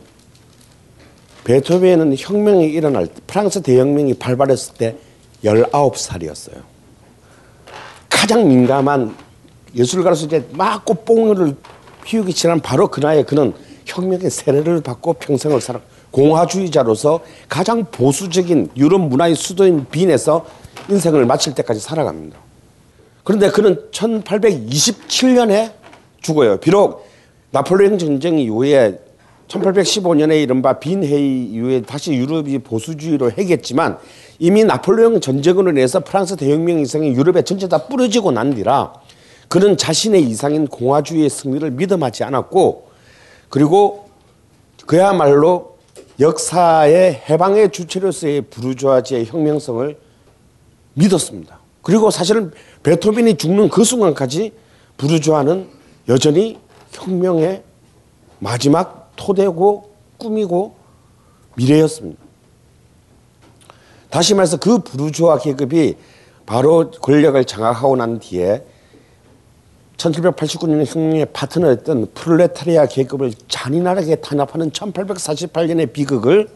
[1.45, 4.97] 베토벤은 혁명이 일어날 때 프랑스 대혁명이 발발했을 때
[5.45, 6.74] 19살이었어요.
[8.25, 9.15] 가장 민감한
[9.77, 11.57] 예술가로서 이제 막 꽃봉을
[12.05, 13.53] 피우기 지난 바로 그 나이에 그는
[13.85, 15.79] 혁명의 세례를 받고 평생을 살아
[16.11, 20.47] 공화주의자로서 가장 보수적인 유럽 문화의 수도인 빈에서
[20.89, 22.39] 인생을 마칠 때까지 살아갑니다.
[23.25, 25.73] 그런데 그는 1827년에
[26.23, 26.57] 죽어요.
[26.61, 27.07] 비록
[27.51, 29.01] 나폴레옹 전쟁 이후에
[29.49, 33.99] 1815년에 이른바 빈 회의 이후에 다시 유럽이 보수주의로 해겠지만
[34.39, 38.95] 이미 나폴레옹 전쟁으로 인해서 프랑스 대혁명 이상이 유럽에 전체 다 뿌려지고 난 뒤라
[39.49, 42.89] 그는 자신의 이상인 공화주의의 승리를 믿음하지 않았고
[43.51, 44.09] 그리고
[44.87, 45.77] 그야말로
[46.21, 49.97] 역사의 해방의 주체로서의 부르주아지의 혁명성을
[50.95, 51.59] 믿었습니다.
[51.83, 52.53] 그리고 사실은
[52.83, 54.53] 베토벤이 죽는 그 순간까지
[54.97, 55.69] 부르주아는
[56.09, 56.59] 여전히
[56.93, 57.63] 혁명의
[58.39, 60.75] 마지막 토대고 꿈이고
[61.57, 62.23] 미래였습니다.
[64.11, 65.97] 다시 말해서 그 부르주아 계급이
[66.47, 68.65] 바로 권력을 장악하고 난 뒤에
[69.97, 76.49] 1789년 혁명의 파트너였던 프롤레타리아 계급을 잔인하게 탄압하는 1848년의 비극을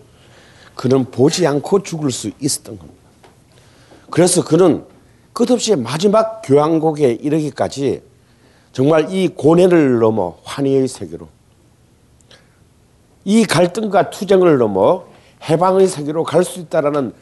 [0.75, 2.99] 그는 보지 않고 죽을 수 있었던 겁니다.
[4.11, 4.85] 그래서 그는
[5.33, 8.03] 끝없이 마지막 교향곡에 이르기까지
[8.73, 11.29] 정말 이 고뇌를 넘어 환희의 세계로
[13.29, 15.05] 이 갈등과 투쟁을 넘어
[15.51, 17.13] 해방의 세계로 갈 수 있다라는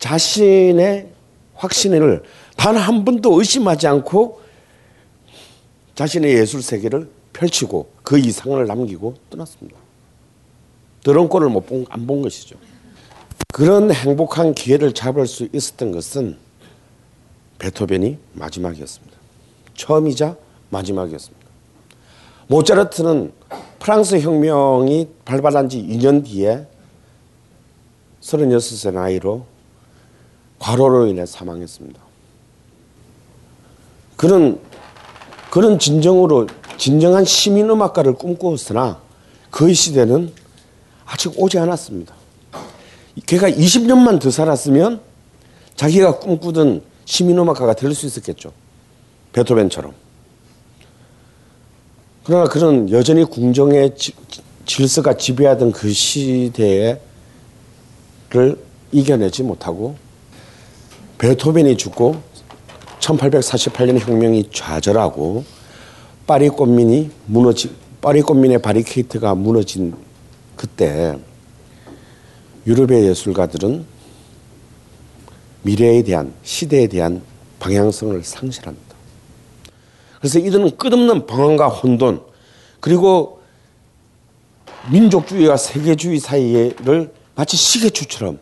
[0.00, 1.12] 자신의
[1.54, 2.24] 확신을
[2.56, 4.40] 단 한 번도 의심하지 않고
[5.94, 9.78] 자신의 예술 세계를 펼치고 그 이상을 남기고 떠났습니다.
[11.04, 12.56] 드럼권을 못 본, 안본 것이죠.
[13.52, 16.38] 그런 행복한 기회를 잡을 수 있었던 것은
[17.60, 19.16] 베토벤이 마지막이었습니다.
[19.74, 20.36] 처음이자
[20.70, 21.46] 마지막이었습니다.
[22.48, 23.32] 모차르트는
[23.82, 26.68] 프랑스 혁명이 발발한 지 2년 뒤에
[28.20, 29.44] 36세 나이로
[30.60, 32.00] 과로로 인해 사망했습니다.
[34.16, 34.60] 그는
[35.50, 39.00] 그는 진정으로 진정한 시민 음악가를 꿈꾸었으나
[39.50, 40.32] 그 시대는
[41.04, 42.14] 아직 오지 않았습니다.
[43.26, 45.00] 걔가 20년만 더 살았으면
[45.74, 48.52] 자기가 꿈꾸던 시민 음악가가 될 수 있었겠죠.
[49.32, 50.01] 베토벤처럼.
[52.24, 54.12] 그러나 그는 여전히 궁정의 지-
[54.64, 57.00] 질서가 지배하던 그 시대를
[58.92, 59.96] 이겨내지 못하고
[61.18, 62.16] 베토벤이 죽고
[63.00, 65.44] 1848년 혁명이 좌절하고
[66.26, 69.94] 파리 꽃민이 무너지 파리 꽃민의 바리케이트가 무너진
[70.56, 71.16] 그때
[72.66, 73.84] 유럽의 예술가들은
[75.62, 77.22] 미래에 대한 시대에 대한
[77.58, 78.91] 방향성을 상실합니다.
[80.22, 82.22] 그래서 이들은 끝없는 방황과 혼돈
[82.78, 83.40] 그리고
[84.92, 88.38] 민족주의와 세계주의 사이를 마치 시계추처럼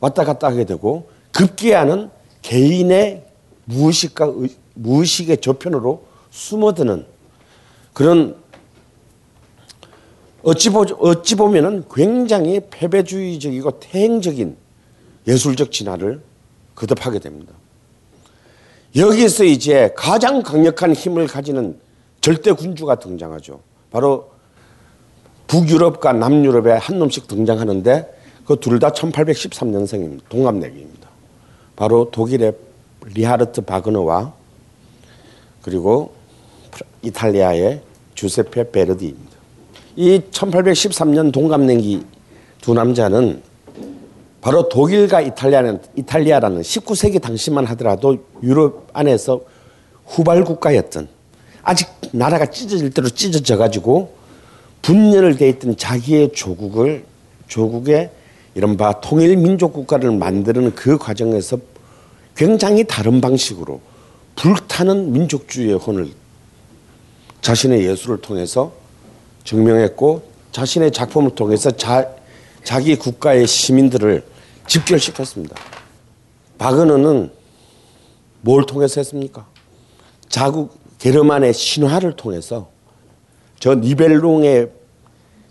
[0.00, 2.08] 왔다 갔다 하게 되고 급기야는
[2.40, 3.26] 개인의
[3.66, 7.04] 무의식과 의- 무의식의 저편으로 숨어드는
[7.92, 8.34] 그런
[10.42, 14.56] 어찌 보 어찌 보면은 굉장히 패배주의적이고 태행적인
[15.28, 16.22] 예술적 진화를
[16.74, 17.52] 거듭하게 됩니다.
[18.96, 21.78] 여기에서 이제 가장 강력한 힘을 가지는
[22.20, 23.60] 절대 군주가 등장하죠.
[23.90, 24.30] 바로
[25.46, 30.22] 북유럽과 남유럽에 한 놈씩 등장하는데 그 둘 다 1813년생입니다.
[30.28, 31.08] 동갑내기입니다.
[31.76, 32.52] 바로 독일의
[33.06, 34.32] 리하르트 바그너와
[35.62, 36.12] 그리고
[37.02, 37.80] 이탈리아의
[38.14, 39.30] 주세페 베르디입니다.
[39.96, 42.04] 이 1813년 동갑내기
[42.60, 43.42] 두 남자는
[44.40, 49.42] 바로 독일과 이탈리아는 이탈리아라는 19세기 당시만 하더라도 유럽 안에서
[50.06, 51.08] 후발 국가였던
[51.62, 54.14] 아직 나라가 찢어질 대로 찢어져 가지고
[54.82, 57.04] 분열을 돼 있던 자기의 조국을
[57.48, 58.10] 조국의
[58.54, 61.58] 이른바 통일 민족 국가를 만드는 그 과정에서
[62.34, 63.80] 굉장히 다른 방식으로
[64.36, 66.10] 불타는 민족주의의 혼을
[67.42, 68.72] 자신의 예술을 통해서
[69.44, 70.22] 증명했고
[70.52, 72.08] 자신의 작품을 통해서 자,
[72.64, 74.29] 자기 국가의 시민들을
[74.70, 75.56] 집결시켰습니다.
[76.56, 77.32] 바그너는
[78.42, 79.48] 뭘 통해서 했습니까?
[80.28, 82.70] 자국 게르만의 신화를 통해서
[83.58, 84.70] 저 니벨룽의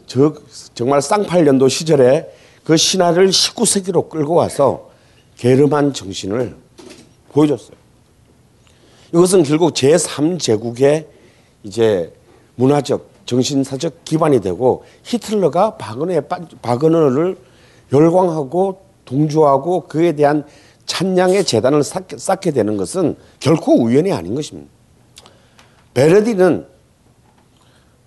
[0.08, 0.34] 저
[0.74, 4.90] 정말 쌍팔년도 시절에 그 신화를 19세기로 끌고 와서
[5.36, 6.56] 게르만 정신을
[7.34, 7.78] 보여줬어요.
[9.14, 11.08] 이것은 결국 제3제국의
[11.64, 12.14] 이제
[12.56, 17.38] 문화적, 정신사적 기반이 되고 히틀러가 바그너를
[17.92, 20.46] 열광하고 동조하고 그에 대한
[20.86, 24.70] 찬양의 재단을 쌓게, 되는 것은 결코 우연이 아닌 것입니다.
[25.94, 26.66] 베르디는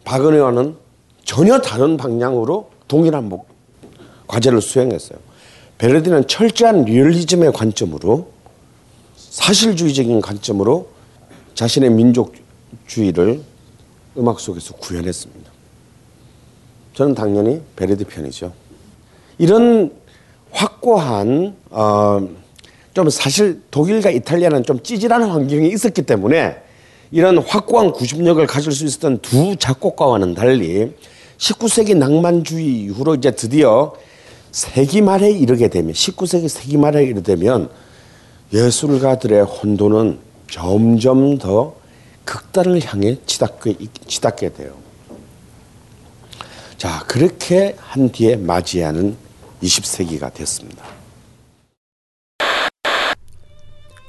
[0.05, 0.77] 바그너와는
[1.25, 3.49] 전혀 다른 방향으로 동일한 목,
[4.29, 5.19] 과제를 수행했어요.
[5.79, 8.31] 베르디는 철저한 리얼리즘의 관점으로
[9.17, 10.89] 사실주의적인 관점으로
[11.55, 13.43] 자신의 민족주의를
[14.17, 15.51] 음악 속에서 구현했습니다.
[16.95, 18.53] 저는 당연히 베르디 편이죠.
[19.39, 20.02] 이런
[20.53, 22.29] 확고한 어,
[22.95, 26.57] 좀 사실 독일과 이탈리아는 좀 찌질한 환경이 있었기 때문에
[27.11, 30.93] 이런 확고한 구심력을 가질 수 있었던 두 작곡가와는 달리
[31.39, 33.95] 19세기 낭만주의 이후로 이제 드디어
[34.51, 37.71] 세기 말에 이르게 되면 19세기 세기 말에 이르게 되면
[38.53, 40.19] 예술가들의 혼돈은
[40.51, 41.75] 점점 더
[42.25, 44.75] 극단을 향해 치닫게, 치닫게 돼요.
[46.77, 49.17] 자, 그렇게 한 뒤에 맞이하는
[49.63, 50.85] 20세기가 됐습니다.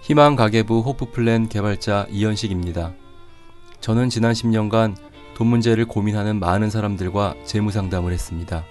[0.01, 2.93] 희망 가계부 호프플랜 개발자 이현식입니다.
[3.79, 4.95] 저는 지난 10년간
[5.35, 8.65] 돈 문제를 고민하는 많은 사람들과 재무 상담을 했습니다.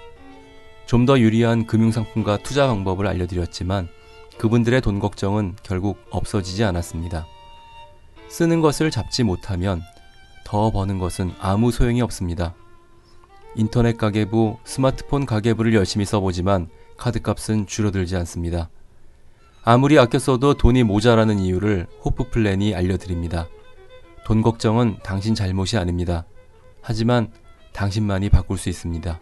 [0.87, 3.89] 좀 더 유리한 금융상품과 투자 방법을 알려드렸지만
[4.37, 7.27] 그분들의 돈 걱정은 결국 없어지지 않았습니다.
[8.29, 9.83] 쓰는 것을 잡지 못하면
[10.45, 12.55] 더 버는 것은 아무 소용이 없습니다.
[13.55, 18.71] 인터넷 가계부, 스마트폰 가계부를 열심히 써보지만 카드값은 줄어들지 않습니다.
[19.65, 23.49] 아무리 아껴 써도 돈이 모자라는 이유를 호프 플랜이 알려드립니다.
[24.25, 26.25] 돈 걱정은 당신 잘못이 아닙니다.
[26.81, 27.31] 하지만
[27.73, 29.21] 당신만이 바꿀 수 있습니다.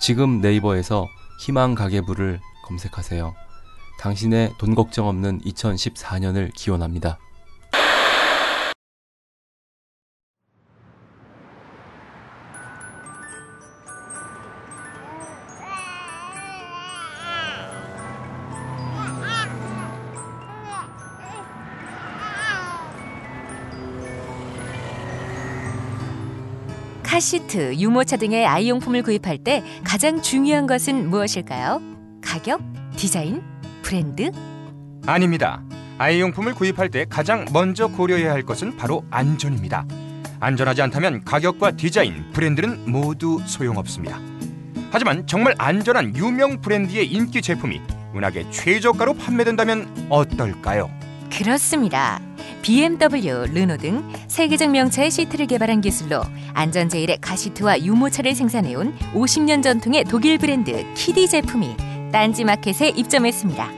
[0.00, 1.08] 지금 네이버에서
[1.40, 3.34] 희망 가계부를 검색하세요.
[4.00, 7.18] 당신의 돈 걱정 없는 2014년을 기원합니다.
[27.24, 31.80] 시트, 유모차 등의 아이용품을 구입할 때 가장 중요한 것은 무엇일까요?
[32.22, 32.60] 가격,
[32.96, 33.42] 디자인,
[33.82, 34.30] 브랜드?
[35.06, 35.64] 아닙니다.
[35.96, 39.86] 아이용품을 구입할 때 가장 먼저 고려해야 할 것은 바로 안전입니다.
[40.38, 44.20] 안전하지 않다면 가격과 디자인, 브랜드는 모두 소용없습니다.
[44.90, 47.80] 하지만 정말 안전한 유명 브랜드의 인기 제품이
[48.14, 50.90] 은하계 최저가로 판매된다면 어떨까요?
[51.36, 52.20] 그렇습니다.
[52.62, 56.22] BMW, 르노 등 세계적 명차의 시트를 개발한 기술로
[56.54, 61.76] 안전 제일의 가시트와 유모차를 생산해온 50년 전통의 독일 브랜드 키디 제품이
[62.12, 63.68] 딴지 마켓에 입점했습니다.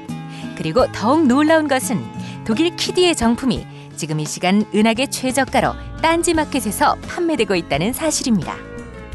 [0.57, 1.99] 그리고 더욱 놀라운 것은
[2.45, 8.55] 독일 키디의 정품이 지금 이 시간 은하계 최저가로 딴지 마켓에서 판매되고 있다는 사실입니다.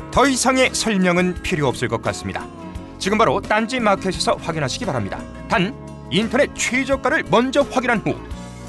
[0.09, 2.45] 더 이상의 설명은 필요 없을 것 같습니다.
[2.97, 5.19] 지금 바로 딴지 마켓에서 확인하시기 바랍니다.
[5.47, 8.16] 단 인터넷 최저가를 먼저 확인한 후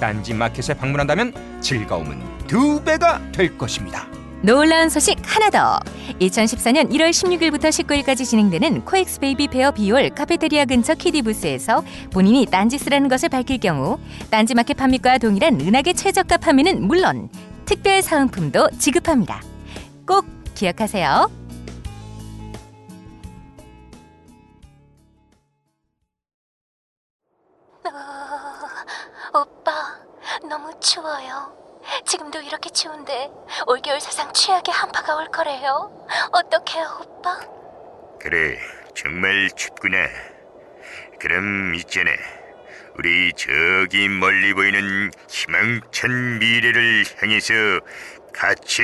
[0.01, 4.07] 딴지 마켓에 방문한다면 즐거움은 두 배가 될 것입니다.
[4.43, 5.79] 놀라운 소식 하나 더.
[6.21, 13.09] 2014년 1월 16일부터 19일까지 진행되는 코엑스 베이비 페어 B홀 카페테리아 근처 키디 부스에서 본인이 딴지스라는
[13.09, 13.99] 것을 밝힐 경우
[14.31, 17.29] 딴지 마켓 판매가와 동일한 은하계 최저가 판매는 물론
[17.65, 19.41] 특별 사은품도 지급합니다.
[20.07, 20.27] 꼭
[20.57, 21.42] 기억하세요.
[30.53, 31.51] 너무 추워요.
[32.05, 33.31] 지금도 이렇게 추운데
[33.67, 35.91] 올겨울 사상 최악의 한파가 올 거래요.
[36.31, 37.41] 어떡해요, 오빠?
[38.21, 38.59] 그래,
[38.95, 39.97] 정말 춥구나.
[41.19, 42.11] 그럼 있잖아.
[42.99, 47.55] 우리 저기 멀리 보이는 희망찬 미래를 향해서
[48.35, 48.83] 같이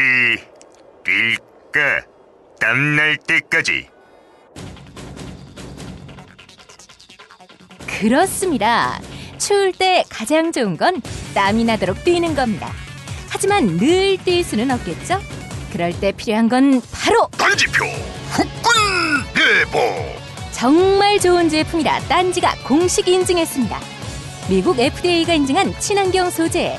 [1.05, 2.07] 뛸까?
[2.59, 3.91] 땀날 때까지.
[8.01, 8.99] 그렇습니다.
[9.39, 11.01] 추울 때 가장 좋은 건
[11.34, 12.70] 땀이 나도록 뛰는 겁니다.
[13.30, 15.20] 하지만 늘 뛸 수는 없겠죠?
[15.72, 17.84] 그럴 때 필요한 건 바로 딴지표
[18.30, 19.78] 후끈 대보.
[20.53, 23.78] 정말 좋은 제품이라 딴지가 공식 인증했습니다.
[24.49, 26.78] 미국 FDA가 인증한 친환경 소재,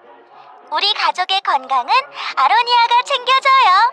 [0.71, 1.93] 우리 가족의 건강은
[2.35, 3.91] 아로니아가 챙겨줘요.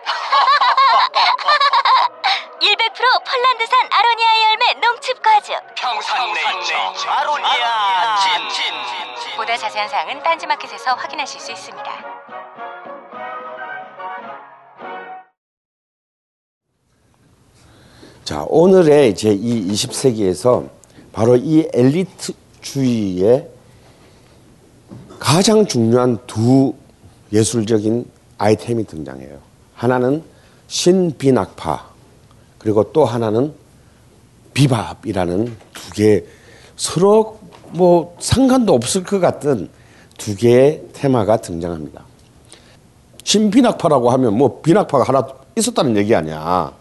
[2.75, 5.55] 100% 폴란드산 아로니아 열매 농축 과즙.
[5.75, 8.33] 평산네이처 아로니아 친
[9.35, 12.19] 보다 자세한 사항은 딴지마켓에서 확인하실 수 있습니다.
[18.23, 19.13] 자, 오늘의 이
[19.73, 20.69] 20세기에서
[21.11, 23.49] 바로 이 엘리트주의의
[25.19, 26.73] 가장 중요한 두
[27.33, 28.05] 예술적인
[28.37, 29.37] 아이템이 등장해요.
[29.75, 30.23] 하나는
[30.67, 31.89] 신비낙파,
[32.57, 33.53] 그리고 또 하나는
[34.53, 36.23] 비밥이라는 두 개,
[36.75, 37.39] 서로
[37.71, 39.69] 뭐 상관도 없을 것 같은
[40.17, 42.03] 두 개의 테마가 등장합니다.
[43.23, 46.71] 신비낙파라고 하면 뭐 비낙파가 하나 있었다는 얘기 아니야.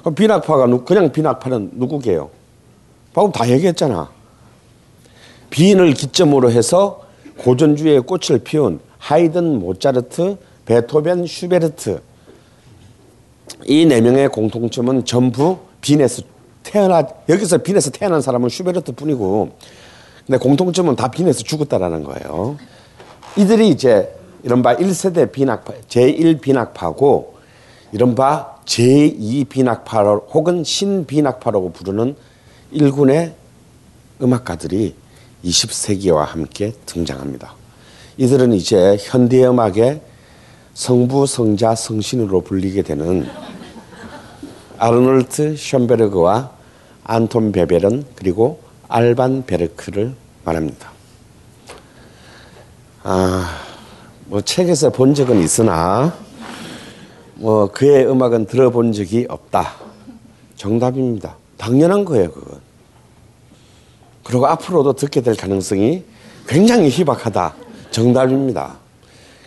[0.00, 2.30] 그럼 빈악파가 누- 그냥 빈악파는 누구게요?
[3.12, 4.10] 방금 다 얘기했잖아.
[5.50, 7.02] 빈을 기점으로 해서
[7.38, 10.36] 고전주의의 꽃을 피운 하이든, 모차르트,
[10.66, 12.00] 베토벤, 슈베르트
[13.66, 16.22] 이 네 명의 공통점은 전부 빈에서
[16.62, 19.50] 태어나 여기서 빈에서 태어난 사람은 슈베르트 뿐이고
[20.26, 22.58] 근데 공통점은 다 빈에서 죽었다라는 거예요.
[23.36, 27.38] 이들이 이제 이른바 1세대 비낙파, 제1 비낙파고
[27.92, 30.02] 이른바 제2 비낙파
[30.34, 32.14] 혹은 신비낙파라고 부르는
[32.70, 33.32] 일군의
[34.20, 34.94] 음악가들이
[35.44, 37.54] 20세기와 함께 등장합니다.
[38.16, 40.00] 이들은 이제 현대 음악의
[40.74, 43.28] 성부, 성자, 성신으로 불리게 되는
[44.78, 46.50] 아르놀트 션베르그와
[47.04, 50.14] 안톤 베베른 그리고 알반 베르크를
[50.44, 50.90] 말합니다.
[53.02, 53.60] 아,
[54.26, 56.14] 뭐 책에서 본 적은 있으나
[57.34, 59.74] 뭐 그의 음악은 들어본 적이 없다.
[60.56, 61.36] 정답입니다.
[61.56, 62.67] 당연한 거예요, 그건.
[64.28, 66.04] 그리고 앞으로도 듣게 될 가능성이
[66.46, 67.54] 굉장히 희박하다.
[67.90, 68.76] 정답입니다.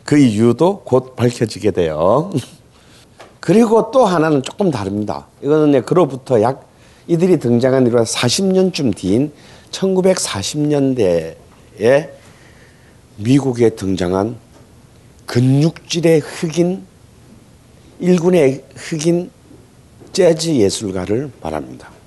[0.04, 2.32] 그 이유도 곧 밝혀지게 돼요.
[3.40, 5.28] 그리고 또 하나는 조금 다릅니다.
[5.44, 6.68] 이거는 그로부터 약
[7.06, 9.32] 이들이 등장한 이후로 40년쯤 뒤인
[9.70, 11.36] 1940년대에
[13.18, 14.36] 미국에 등장한
[15.28, 16.88] 근육질의 흑인
[18.00, 19.30] 일군의 흑인
[20.12, 22.01] 재즈 예술가를 말합니다.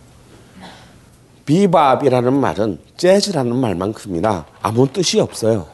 [1.45, 5.66] 비밥이라는 말은 재즈라는 말만큼이나 아무 뜻이 없어요.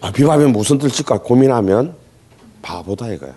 [0.00, 1.94] 아, 비밥이 무슨 뜻일까 고민하면
[2.62, 3.32] 바보다 이거야.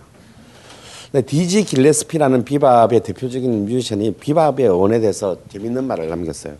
[1.25, 6.55] 디지 길레스피라는 비밥의 대표적인 뮤지션이 비밥의 어원에 대해서 재밌는 말을 남겼어요.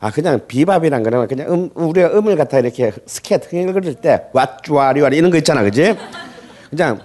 [0.00, 5.30] 아 그냥 비밥이란 거는 그냥 음, 우리가 음을 갖다 이렇게 스캣 흥얼거릴 때 왓쭈아리와리 이런
[5.30, 5.94] 거 있잖아, 그지?
[6.68, 7.00] 그냥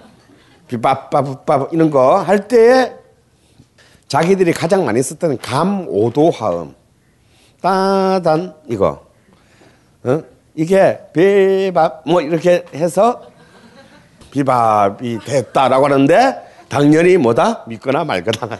[0.68, 2.92] 비밥밥밥 이런 거 할 때에
[4.08, 6.74] 자기들이 가장 많이 썼던 감 오도 화음
[7.62, 9.06] 따단 이거.
[10.02, 10.22] 어?
[10.54, 13.22] 이게 비밥 뭐 이렇게 해서
[14.32, 17.64] 비밥이 됐다라고 하는데 당연히 뭐다?
[17.68, 18.58] 믿거나 말거나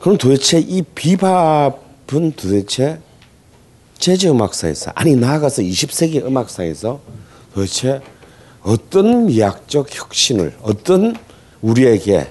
[0.00, 2.98] 그럼 도대체 이 비밥은 도대체
[3.98, 7.00] 재즈 음악사에서 아니 나아가서 20세기 음악사에서
[7.52, 8.00] 도대체
[8.62, 11.14] 어떤 미학적 혁신을 어떤
[11.60, 12.28] 우리에게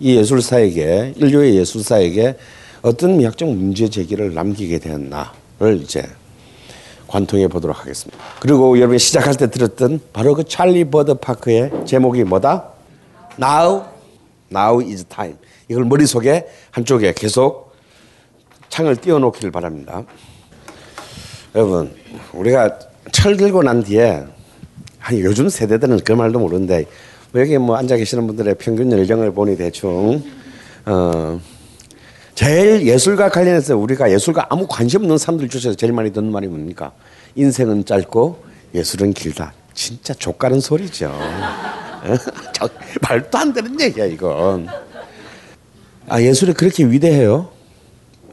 [0.00, 2.36] 이 예술사에게 인류의 예술사에게
[2.82, 6.04] 어떤 미학적 문제 제기를 남기게 되었나를 이제
[7.06, 8.22] 관통해 보도록 하겠습니다.
[8.40, 12.70] 그리고 여러분이 시작할 때 들었던 바로 그 찰리 버드 파크의 제목이 뭐다?
[13.40, 13.84] Now,
[14.50, 15.36] now is time.
[15.68, 17.72] 이걸 머릿속에 한쪽에 계속
[18.68, 20.04] 창을 띄워놓기를 바랍니다.
[21.54, 21.94] 여러분,
[22.32, 22.78] 우리가
[23.12, 24.24] 철 들고 난 뒤에
[25.00, 26.86] 아니 요즘 세대들은 그 말도 모르는데
[27.34, 30.22] 여기 뭐 앉아 계시는 분들의 평균 연령을 보니 대충
[30.86, 31.40] 어
[32.34, 36.92] 제일 예술과 관련해서 우리가 예술과 아무 관심 없는 사람들 중에서 제일 많이 듣는 말이 뭡니까?
[37.34, 39.52] 인생은 짧고 예술은 길다.
[39.74, 41.12] 진짜 족가는 소리죠.
[42.52, 42.68] 저,
[43.00, 44.68] 말도 안 되는 얘기야 이건.
[46.08, 47.50] 아 예술이 그렇게 위대해요?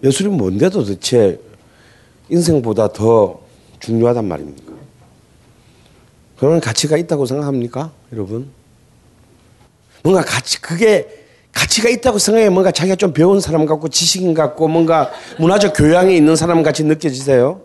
[0.03, 1.39] 예술이 뭔데 도대체
[2.29, 3.41] 인생보다 더
[3.79, 4.73] 중요하단 말입니까?
[6.37, 8.49] 그런 가치가 있다고 생각합니까, 여러분?
[10.03, 11.18] 뭔가 가치 그게
[11.53, 16.35] 가치가 있다고 생각해 뭔가 자기가 좀 배운 사람 같고 지식인 같고 뭔가 문화적 교양이 있는
[16.35, 17.61] 사람 같이 느껴지세요?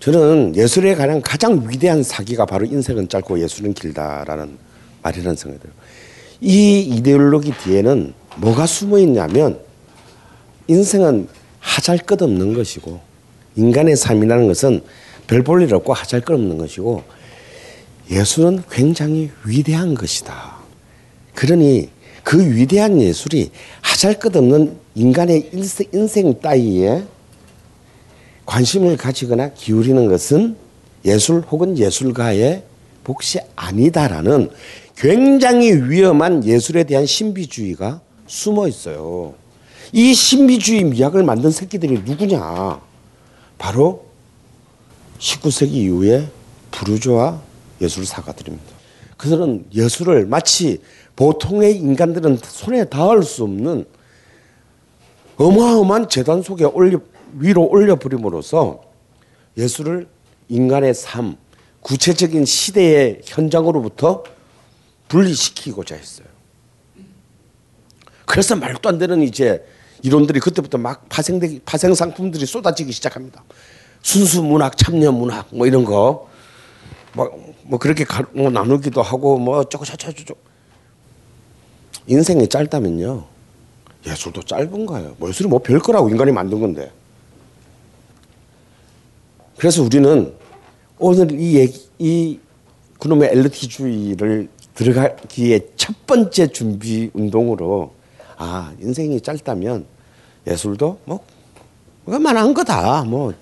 [0.00, 4.58] 저는 예술에 관한 가장 위대한 사기가 바로 인생은 짧고 예술은 길다라는
[5.02, 5.76] 말이라는 생각이 들어요.
[6.40, 9.60] 이 이데올로기 뒤에는 뭐가 숨어 있냐면
[10.66, 11.28] 인생은
[11.60, 13.00] 하잘 것 없는 것이고
[13.56, 14.82] 인간의 삶이라는 것은
[15.26, 17.02] 별 볼 일 없고 하잘 것 없는 것이고
[18.10, 20.56] 예술은 굉장히 위대한 것이다.
[21.34, 21.90] 그러니
[22.22, 23.50] 그 위대한 예술이
[23.80, 25.50] 하잘 것 없는 인간의
[25.92, 27.04] 인생 따위에
[28.46, 30.56] 관심을 가지거나 기울이는 것은
[31.04, 32.64] 예술 혹은 예술가의
[33.04, 34.50] 몫이 아니다라는
[34.96, 39.34] 굉장히 위험한 예술에 대한 신비주의가 숨어 있어요.
[39.92, 42.80] 이 신비주의 미학을 만든 새끼들이 누구냐?
[43.58, 44.06] 바로
[45.18, 46.28] 19세기 이후에
[46.70, 47.40] 부르주아
[47.80, 48.72] 예술사가들입니다.
[49.16, 50.80] 그들은 예술을 마치
[51.22, 53.84] 보통의 인간들은 손에 닿을 수 없는
[55.36, 56.98] 어마어마한 재단 속에 올려,
[57.34, 58.80] 위로 올려버림으로써
[59.56, 60.08] 예술을
[60.48, 61.36] 인간의 삶,
[61.80, 64.24] 구체적인 시대의 현장으로부터
[65.06, 66.26] 분리시키고자 했어요.
[68.26, 69.64] 그래서 말도 안 되는 이제
[70.02, 73.44] 이론들이 그때부터 막 파생되기, 파생 상품들이 쏟아지기 시작합니다.
[74.02, 76.28] 순수 문학, 참여 문학, 뭐 이런 거.
[77.12, 80.50] 뭐, 뭐 그렇게 가, 뭐 나누기도 하고 뭐 어쩌고 저쩌고
[82.06, 83.24] 인생이 짧다면요.
[84.06, 85.14] 예술도 짧은 거예요.
[85.18, 86.90] 뭐 예술이 뭐 별 거라고 인간이 만든 건데.
[89.56, 90.32] 그래서 우리는
[90.98, 92.38] 오늘 이 얘기, 이
[92.98, 97.92] 그놈의 엘리트주의를 들어가기에 첫 번째 준비 운동으로
[98.36, 99.86] 아 인생이 짧다면
[100.46, 101.20] 예술도 뭐
[102.06, 103.32] 그만한 거다 뭐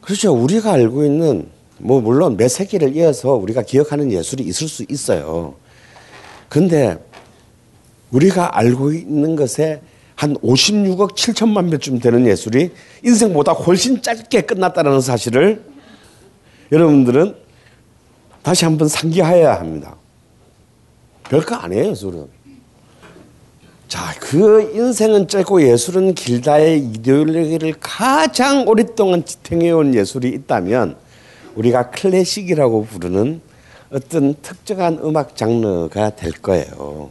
[0.00, 5.54] 그렇죠 우리가 알고 있는 뭐 물론 몇 세기를 이어서 우리가 기억하는 예술이 있을 수 있어요
[6.48, 6.98] 근데
[8.10, 9.80] 우리가 알고 있는 것에
[10.14, 12.72] 한 56억 7천만 배쯤 되는 예술이
[13.04, 15.62] 인생보다 훨씬 짧게 끝났다는 사실을
[16.72, 17.36] 여러분들은
[18.42, 19.94] 다시 한번 상기하여야 합니다.
[21.24, 22.26] 별거 아니에요, 예술은.
[23.86, 30.96] 자, 그 인생은 짧고 예술은 길다의 이데올로기를 가장 오랫동안 지탱해온 예술이 있다면
[31.54, 33.40] 우리가 클래식이라고 부르는
[33.90, 37.10] 어떤 특정한 음악 장르가 될 거예요.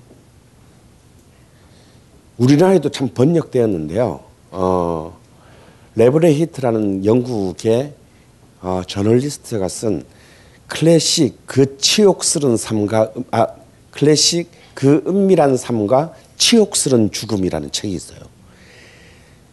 [2.37, 4.19] 우리나라에도 참 번역되었는데요.
[4.51, 5.17] 어,
[5.95, 7.93] 레브레히트라는 영국의
[8.61, 10.03] 어, 저널리스트가 쓴
[10.67, 13.47] 클래식 그 치욕스런 삶과 음- 아
[13.91, 18.19] 클래식 그 은밀한 삶과 치욕스런 죽음이라는 책이 있어요.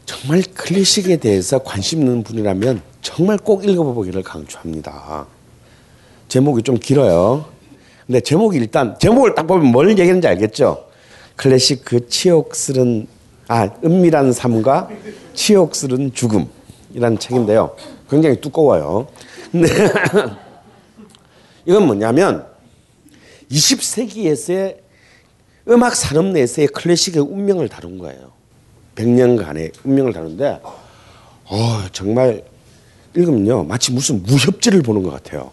[0.04, 5.26] 정말 클래식에 대해서 관심 있는 분이라면 정말 꼭 읽어보기를 강추합니다.
[6.28, 7.46] 제목이 좀 길어요.
[8.06, 10.83] 근데 제목이 일단 제목을 딱 보면 뭘 얘기하는지 알겠죠?
[11.36, 13.06] 클래식 그 치욕스런
[13.48, 14.88] 아 은밀한 삶과
[15.34, 17.76] 치욕스런 죽음이라는 책인데요.
[18.08, 19.06] 굉장히 두꺼워요.
[19.50, 19.68] 근데
[21.66, 22.46] 이건 뭐냐면
[23.50, 24.78] 20세기에서의
[25.68, 28.32] 음악 산업 내에서의 클래식의 운명을 다룬 거예요.
[28.96, 30.60] 100년간의 운명을 다루는데
[31.44, 32.44] 어, 정말
[33.16, 35.50] 읽으면요 마치 무슨 무협지를 보는 것 같아요.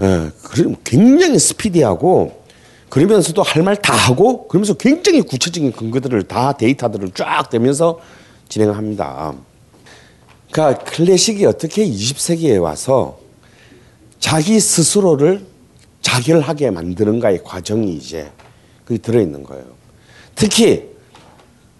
[0.00, 0.30] 예,
[0.84, 2.41] 굉장히 스피디하고
[2.96, 7.98] 그러면서도 할 말 다 하고 그러면서 굉장히 구체적인 근거들을 다 데이터들을 쫙 대면서
[8.50, 9.32] 진행을 합니다.
[10.50, 13.18] 그러니까 클래식이 어떻게 20세기에 와서
[14.20, 15.46] 자기 스스로를
[16.02, 18.30] 자결하게 만드는가의 과정이 이제
[18.84, 19.64] 그게 들어있는 거예요.
[20.34, 20.90] 특히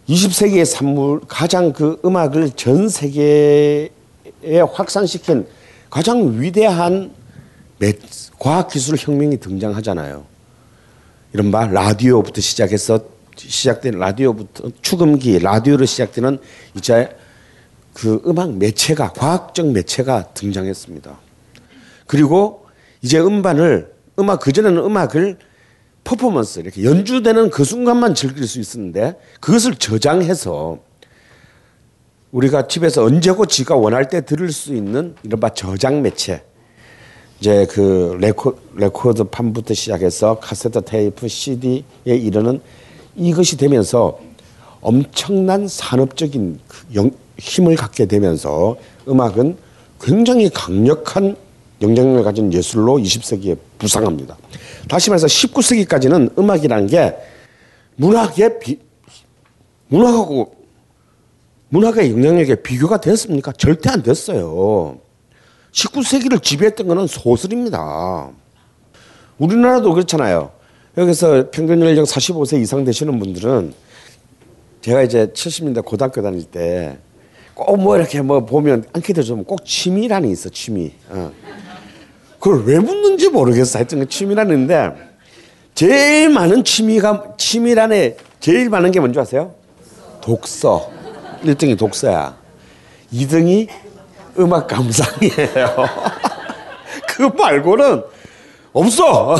[0.08, 3.90] 20세기의 산물 가장 그 음악을 전 세계에
[4.72, 5.46] 확산시킨
[5.90, 7.12] 가장 위대한
[7.78, 7.92] 매-
[8.38, 10.31] 과학기술 혁명이 등장하잖아요.
[11.32, 13.00] 이른바 라디오부터 시작해서
[13.36, 16.38] 시작된 라디오부터 축음기 라디오로 시작되는
[16.76, 17.16] 이제
[17.94, 21.18] 그 음악 매체가 과학적 매체가 등장했습니다.
[22.06, 22.66] 그리고
[23.00, 25.38] 이제 음반을 음악 그전에는 음악을
[26.04, 30.78] 퍼포먼스 이렇게 연주되는 그 순간만 즐길 수 있었는데 그것을 저장해서
[32.32, 36.42] 우리가 집에서 언제고 지가 원할 때 들을 수 있는 이른바 저장 매체
[37.42, 42.60] 이제 그 레코, 레코드 판부터 시작해서 카세트 테이프 CD에 이르는
[43.16, 44.16] 이것이 되면서
[44.80, 48.76] 엄청난 산업적인 그 영- 힘을 갖게 되면서
[49.08, 49.56] 음악은
[50.00, 51.34] 굉장히 강력한
[51.80, 54.36] 영향력을 가진 예술로 20세기에 부상합니다.
[54.88, 57.16] 다시 말해서 19세기까지는 음악이라는 게
[57.96, 58.78] 문학의 비,
[59.88, 60.54] 문학하고
[61.70, 63.50] 문학의 영향력에 비교가 됐습니까?
[63.50, 64.98] 절대 안 됐어요.
[65.72, 68.30] 19세기를 지배했던 것은 소설입니다.
[69.38, 70.50] 우리나라도 그렇잖아요.
[70.96, 73.72] 여기서 평균 연령 45세 이상 되시는 분들은
[74.82, 76.98] 제가 이제 70년대 고등학교 다닐 때
[77.54, 80.92] 꼭 뭐 이렇게 뭐 보면 안케이트 좀꼭 취미란이 있어 취미.
[81.10, 81.30] 어.
[82.40, 83.78] 그걸 왜 묻는지 모르겠어.
[83.78, 84.92] 하여튼 그 취미란인데
[85.74, 89.54] 제일 많은 취미가 취미란에 제일 많은 게 뭔지 아세요?
[90.22, 90.90] 독서.
[91.44, 92.36] 1등이 독서야.
[93.12, 93.68] 2등이
[94.38, 95.76] 음악 감상이에요.
[97.08, 98.02] 그거 말고는
[98.72, 99.36] 없어.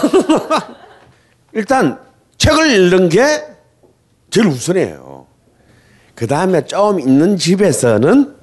[1.53, 1.99] 일단
[2.38, 3.45] 책을 읽는 게
[4.30, 5.26] 제일 우선이에요.
[6.14, 8.36] 그 다음에 좀 있는 집에서는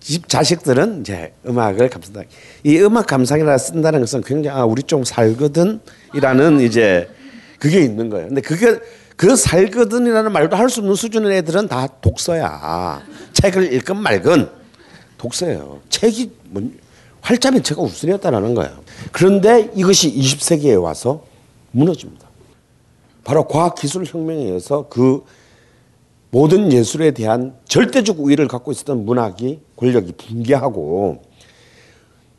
[0.00, 2.22] 집 자식들은 이제 음악을 감상다.
[2.62, 7.08] 이 음악 감상이라 쓴다는 것은 굉장히 아 우리 좀 살거든이라는 이제
[7.58, 8.28] 그게 있는 거예요.
[8.28, 8.78] 근데 그게
[9.16, 13.02] 그 살거든이라는 말도 할 수 없는 수준의 애들은 다 독서야.
[13.32, 14.57] 책을 읽건 말건
[15.18, 15.80] 독서예요.
[15.90, 16.78] 책이 뭔
[17.20, 18.78] 활자면 제가 우선이었다라는 거예요.
[19.12, 21.24] 그런데 이것이 20세기에 와서
[21.72, 22.26] 무너집니다.
[23.24, 25.22] 바로 과학기술 혁명에 의해서 그
[26.30, 31.22] 모든 예술에 대한 절대적 우위를 갖고 있었던 문학이 권력이 붕괴하고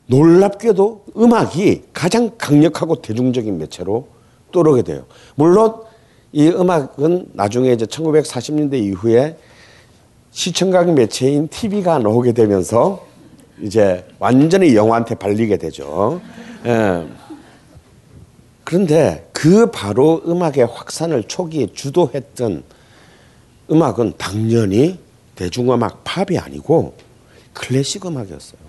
[0.07, 4.07] 놀랍게도 음악이 가장 강력하고 대중적인 매체로
[4.51, 5.05] 떠오르게 돼요.
[5.35, 5.75] 물론
[6.31, 9.37] 이 음악은 나중에 이제 1940년대 이후에
[10.31, 13.05] 시청각 매체인 TV가 나오게 되면서
[13.61, 16.21] 이제 완전히 영화한테 발리게 되죠.
[16.65, 17.07] 예.
[18.63, 22.63] 그런데 그 바로 음악의 확산을 초기에 주도했던
[23.71, 24.99] 음악은 당연히
[25.35, 26.93] 대중음악 팝이 아니고
[27.53, 28.68] 클래식 음악이었어요.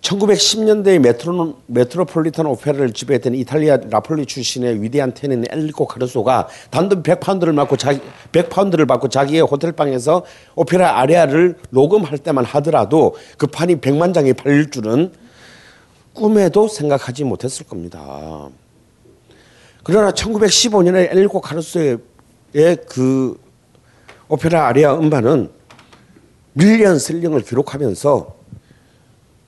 [0.00, 7.76] 1910년대에 메트로, 메트로폴리탄 오페라를 지배했던 이탈리아 나폴리 출신의 위대한 테너인 엔리코 카루소가 단돈 100파운드를 받고
[7.76, 8.00] 자기
[8.32, 10.24] 100파운드를 받고 자기의 호텔 방에서
[10.54, 15.12] 오페라 아리아를 녹음할 때만 하더라도 그 판이 100만 장이 팔릴 줄은
[16.14, 18.48] 꿈에도 생각하지 못했을 겁니다.
[19.82, 21.98] 그러나 1915년에 엘리코 카르소의
[22.88, 23.38] 그
[24.28, 25.50] 오페라 아리아 음반은
[26.52, 28.37] 밀리언 셀링을 기록하면서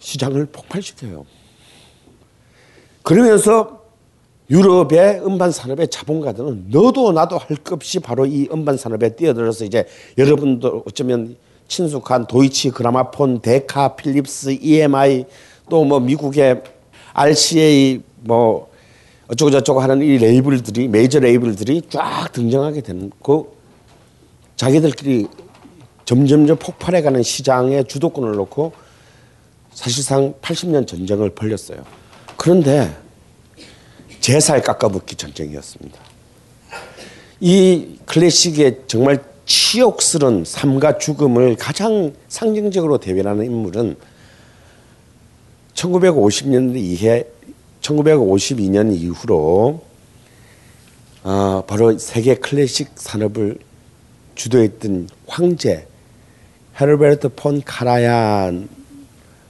[0.01, 1.25] 시장을 폭발시켜요.
[3.03, 3.81] 그러면서
[4.51, 9.87] 유럽의 음반 산업의 자본가들은 너도 나도 할 것 없이 바로 이 음반 산업에 뛰어들어서 이제
[10.19, 11.37] 여러분도 어쩌면
[11.69, 15.25] 친숙한 도이치 그라마폰, 데카, 필립스, EMI
[15.69, 16.63] 또 뭐 미국의
[17.13, 18.69] RCA 뭐
[19.29, 22.83] 어쩌고 저쩌고 하는 이 레이블들이 메이저 레이블들이 쫙 등장하게
[23.23, 23.45] 그
[24.57, 25.29] 자기들끼리
[26.05, 28.73] 점점점 폭발해가는 시장에 주도권을 놓고
[29.73, 31.85] 사실상 80년 전쟁을 벌였어요.
[32.37, 32.95] 그런데
[34.21, 35.99] 제살 깎아붙기 전쟁이었습니다.
[37.41, 43.97] 이 클래식의 정말 치욕스런 삶과 죽음을 가장 상징적으로 대변하는 인물은
[45.75, 47.25] 1950년대 이해
[47.81, 49.83] 1952년 이후로
[51.23, 53.59] 어, 바로 세계 클래식 산업을
[54.35, 55.87] 주도했던 황제
[56.81, 58.80] 헤르베르트 폰 카라얀으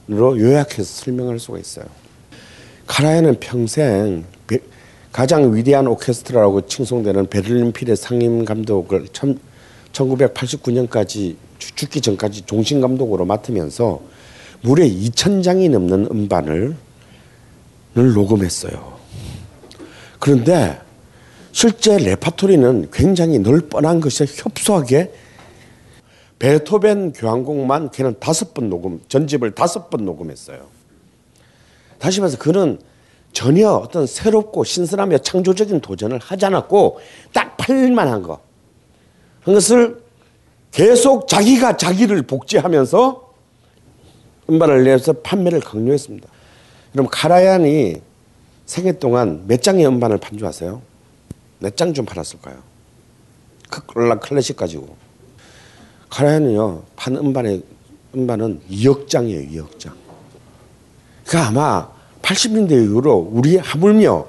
[0.07, 1.85] 로 요약해서 설명할 수가 있어요.
[2.87, 4.59] 카라얀은 평생 배-
[5.11, 9.07] 가장 위대한 오케스트라라고 칭송되는 베를린 필의 상임 감독을
[9.93, 14.01] 1989년까지 죽기 전까지 종신 감독으로 맡으면서
[14.61, 16.75] 무려 2,000장이 넘는 음반을
[17.97, 18.93] 을 녹음했어요.
[20.19, 20.79] 그런데
[21.51, 25.11] 실제 레파토리는 굉장히 널뻔한 것에 협소하게
[26.45, 30.65] 베토벤 교향곡만 걔는 다섯 번 녹음, 전집을 다섯 번 녹음했어요.
[31.99, 32.79] 다시 말해서 그는
[33.31, 36.99] 전혀 어떤 새롭고 신선하며 창조적인 도전을 하지 않았고
[37.31, 38.39] 딱 팔릴만 한 거.
[39.45, 40.01] 그것을
[40.71, 43.33] 계속 자기가 자기를 복제하면서
[44.49, 46.27] 음반을 내서 판매를 강요했습니다.
[46.91, 48.01] 그럼 카라얀이
[48.65, 50.81] 생애 동안 몇 장의 음반을 판줄 아세요?
[51.59, 52.57] 몇 장 좀 팔았을까요?
[53.69, 54.95] 그 클라- 클래식 가지고.
[56.11, 57.63] 카라얀은요, 판 음반의,
[58.15, 59.93] 음반은 2억 장이에요, 2억 장.
[61.25, 61.87] 그 아마
[62.21, 64.25] 80년대 이후로 우리 하물며,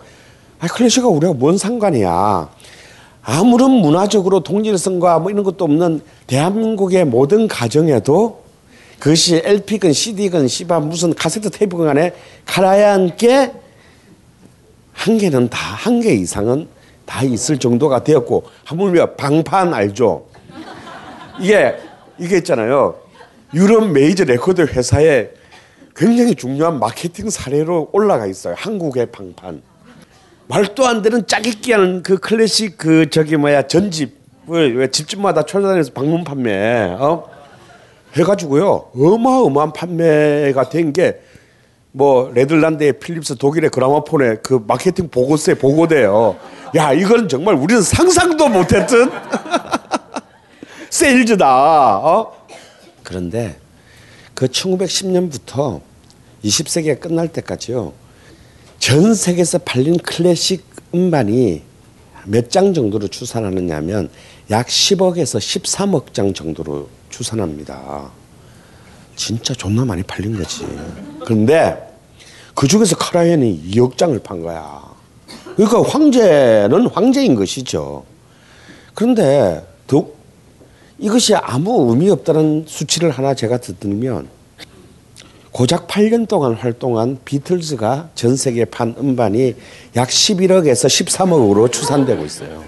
[0.60, 2.48] 아, 클래식과 우리가 뭔 상관이야.
[3.24, 8.42] 아무런 문화적으로 동질성과 뭐 이런 것도 없는 대한민국의 모든 가정에도
[8.98, 12.14] 그것이 LP건 CD건 씨바 무슨 카세트 테이프건 간에
[12.46, 13.52] 카라얀 게
[14.92, 16.68] 한 개는 다 한 개 이상은
[17.06, 20.26] 다 있을 정도가 되었고 하물며 방판 알죠?
[21.40, 21.76] 이게
[22.18, 22.96] 이게 있잖아요.
[23.54, 25.30] 유럽 메이저 레코드 회사에
[25.94, 28.54] 굉장히 중요한 마케팅 사례로 올라가 있어요.
[28.56, 29.62] 한국의 방판.
[30.48, 36.94] 말도 안 되는 짜깁기하는 그 클래식 그 저기 뭐야 전집을 왜 집집마다 찾아다니면서 방문 판매
[36.98, 37.24] 어
[38.16, 46.36] 해가지고요 어마어마한 판매가 된 게뭐 네덜란드의 필립스 독일의 그라마폰의 그 마케팅 보고서에 보고돼요.
[46.76, 49.10] 야 이건 정말 우리는 상상도 못했던
[50.92, 51.96] 세일즈다.
[51.96, 52.46] 어?
[53.02, 53.58] 그런데
[54.34, 55.80] 그 1910년부터
[56.44, 57.94] 20세기가 끝날 때까지요.
[58.78, 61.62] 전 세계에서 팔린 클래식 음반이
[62.26, 64.10] 몇 장 정도로 추산하느냐면
[64.50, 68.10] 약 10억에서 13억 장 정도로 추산합니다.
[69.16, 70.66] 진짜 존나 많이 팔린 거지.
[71.24, 71.88] 그런데
[72.54, 74.82] 그 중에서 카라얀이 2억 장을 판 거야.
[75.56, 78.04] 그러니까 황제는 황제인 것이죠.
[78.94, 79.71] 그런데
[81.02, 84.28] 이것이 아무 의미 없다는 수치를 하나 제가 듣들면
[85.50, 89.56] 고작 8년 동안 활동한 비틀즈가 전 세계에 판 음반이
[89.96, 92.64] 약 11억에서 13억으로 추산되고 있어요.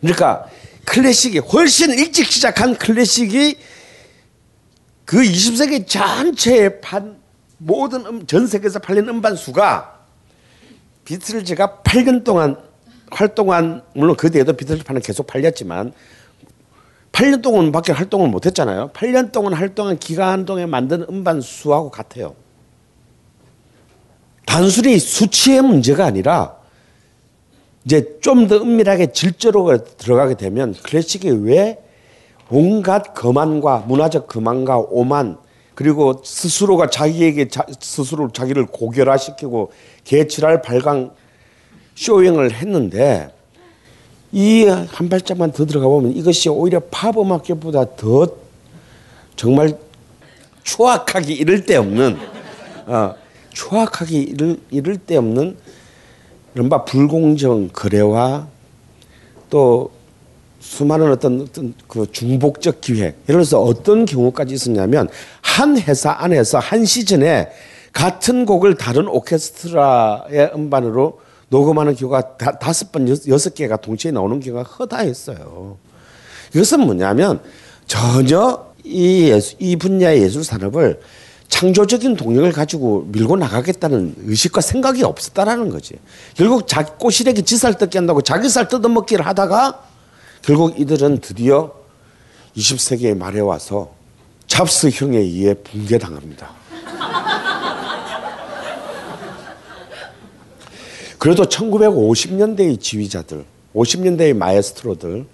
[0.00, 0.46] 그러니까
[0.84, 3.58] 클래식이 훨씬 일찍 시작한 클래식이
[5.04, 7.16] 그 20세기 전체에 판
[7.58, 9.98] 모든 음, 전 세계에서 팔린 음반 수가
[11.04, 12.56] 비틀즈가 8년 동안
[13.10, 15.92] 활동한 물론 그 뒤에도 비틀즈 판은 계속 팔렸지만
[17.14, 18.90] 8년 동안 밖에 활동을 못 했잖아요.
[18.92, 22.34] 8년 동안 활동한 기간 동안 만든 음반 수하고 같아요.
[24.44, 26.56] 단순히 수치의 문제가 아니라
[27.84, 31.78] 이제 좀 더 은밀하게 질적으로 들어가게 되면 클래식이 왜
[32.50, 35.38] 온갖 거만과 문화적 거만과 오만
[35.74, 41.12] 그리고 스스로가 자기에게 자, 스스로 자기를 고결화시키고 개지랄 발광
[41.94, 43.32] showing을 했는데
[44.34, 48.26] 이 한 발짝만 더 들어가 보면 이것이 오히려 팝 음악계보다 더
[49.36, 49.78] 정말
[50.64, 52.18] 추악하기 이를 데 없는
[52.86, 53.14] 어,
[53.52, 55.56] 추악하기 이를, 이를 데 없는
[56.54, 58.48] 이른바 불공정 거래와
[59.50, 59.90] 또
[60.58, 65.08] 수많은 어떤, 어떤 그 중복적 기획 예를 들어서 어떤 경우까지 있었냐면
[65.42, 67.50] 한 회사 안에서 한 시즌에
[67.92, 71.20] 같은 곡을 다른 오케스트라의 음반으로
[71.54, 71.94] 녹음하는
[72.36, 75.76] 다, 다섯 번 여- 여섯 개가 동시에 나오는 경우가 허다했어요.
[76.52, 77.40] 이것은 뭐냐면
[77.86, 81.00] 전혀 이, 예수, 이 분야의 예술 산업을
[81.48, 85.94] 창조적인 동력을 가지고 밀고 나가겠다는 의식과 생각이 없었다라는 거지.
[86.34, 89.80] 결국 자기 꼬시래기 지살 뜯기 한다고 자기 살 뜯어먹기를 하다가
[90.42, 91.72] 결국 이들은 드디어
[92.56, 93.92] 20세기의 말에 와서
[94.48, 96.50] 잡스형에 의해 붕괴당합니다.
[101.24, 105.24] 그래도 1950년대의 지휘자들, 50년대의 마에스트로들,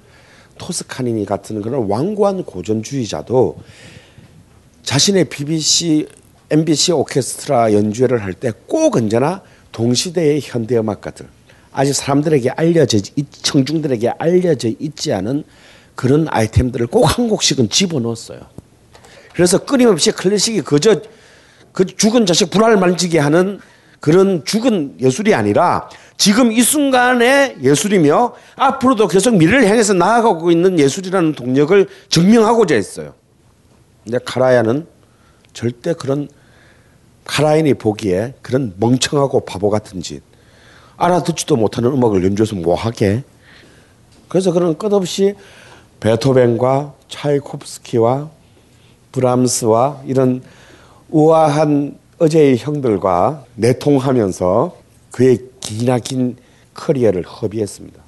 [0.57, 3.59] 토스카니니 같은 그런 완고한 고전주의자도
[4.84, 6.07] 자신의 BBC,
[6.53, 11.26] MBC 오케스트라 연주회를 할 때 꼭 언제나 동시대의 현대 음악가들
[11.72, 15.43] 아직 사람들에게 알려져 있- 청중들에게 알려져 있지 않은
[15.97, 18.38] 그런 아이템들을 꼭 한 곡씩은 집어넣었어요.
[19.34, 21.03] 그래서 끊임없이 클래식이 그저
[21.72, 23.59] 그 죽은 자식 불알 만지게 하는
[24.01, 31.35] 그런 죽은 예술이 아니라 지금 이 순간의 예술이며 앞으로도 계속 미래를 향해서 나아가고 있는 예술이라는
[31.35, 33.15] 동력을 증명하고자 했어요.
[34.05, 34.87] 근데 카라야는
[35.53, 36.29] 절대 그런
[37.25, 40.23] 카라인이 보기에 그런 멍청하고 바보 같은 짓
[40.97, 43.23] 알아듣지도 못하는 음악을 연주해서 뭐하게
[44.29, 45.35] 그래서 그런 끝없이
[46.01, 48.31] 베토벤과 차이콥스키와
[49.13, 50.43] 브람스와 이런
[51.11, 54.77] 우아한 어제의 형들과 내통하면서
[55.11, 56.37] 그의 기나긴
[56.75, 57.99] 커리어를 허비했습니다.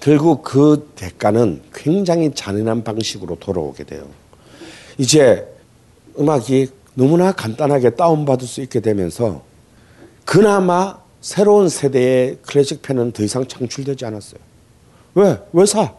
[0.00, 4.06] 결국 그 대가는 굉장히 잔인한 방식으로 돌아오게 돼요.
[4.96, 5.46] 이제
[6.18, 9.42] 음악이 너무나 간단하게 다운받을 수 있게 되면서
[10.24, 14.40] 그나마 새로운 세대의 클래식 팬은 더 이상 창출되지 않았어요.
[15.14, 15.38] 왜?
[15.52, 15.92] 왜 사?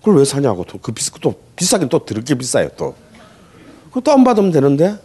[0.00, 0.64] 그걸 왜 사냐고.
[0.64, 2.96] 또그 비싸, 또 비싸긴 또 더럽게 비싸요, 또.
[3.88, 4.96] 그거 다운받으면 되는데?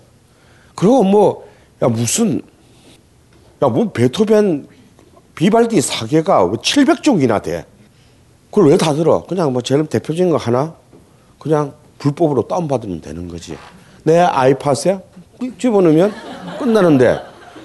[0.74, 1.51] 그리고 뭐,
[1.82, 2.42] 야, 무슨,
[3.64, 4.68] 야, 뭐, 베토벤,
[5.36, 7.66] 비발디 사계가 왜 700종이나 돼?
[8.50, 9.24] 그걸 왜 다 들어?
[9.24, 10.76] 그냥 뭐, 제일 대표적인 거 하나?
[11.40, 13.56] 그냥 불법으로 다운받으면 되는 거지.
[14.04, 15.00] 내 아이팟에
[15.40, 16.12] 띡 집어넣으면
[16.60, 17.20] 끝나는데,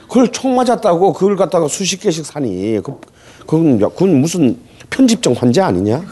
[0.08, 2.80] 그걸 총 맞았다고 그걸 갖다가 수십 개씩 사니.
[2.82, 2.98] 그,
[3.40, 4.58] 그건, 그건 무슨
[4.88, 6.02] 편집증 환자 아니냐?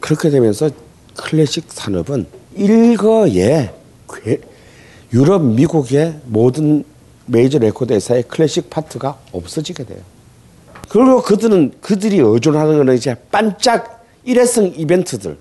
[0.00, 0.70] 그렇게 되면서
[1.16, 2.26] 클래식 산업은
[2.56, 3.72] 일거에
[4.08, 4.40] 괴-
[5.12, 6.84] 유럽, 미국의 모든
[7.26, 10.00] 메이저 레코드 회사의 클래식 파트가 없어지게 돼요.
[10.88, 15.36] 그리고 그들은 그들이 의존하는 거는 이제 반짝 일회성 이벤트들.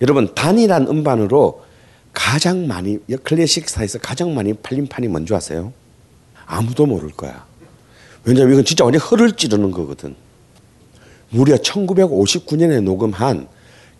[0.00, 1.64] 여러분 단일한 음반으로
[2.12, 5.72] 가장 많이 클래식사에서 가장 많이 팔린 판이 뭔지 아세요?
[6.46, 7.44] 아무도 모를 거야.
[8.24, 10.14] 왜냐면 이건 진짜 완전 허를 찌르는 거거든.
[11.30, 13.48] 무려 1959년에 녹음한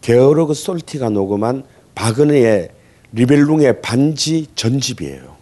[0.01, 1.65] 게어르그 솔티가 녹음한
[1.95, 2.71] 바그너의
[3.13, 5.36] 리벨룽의 반지 전집이에요.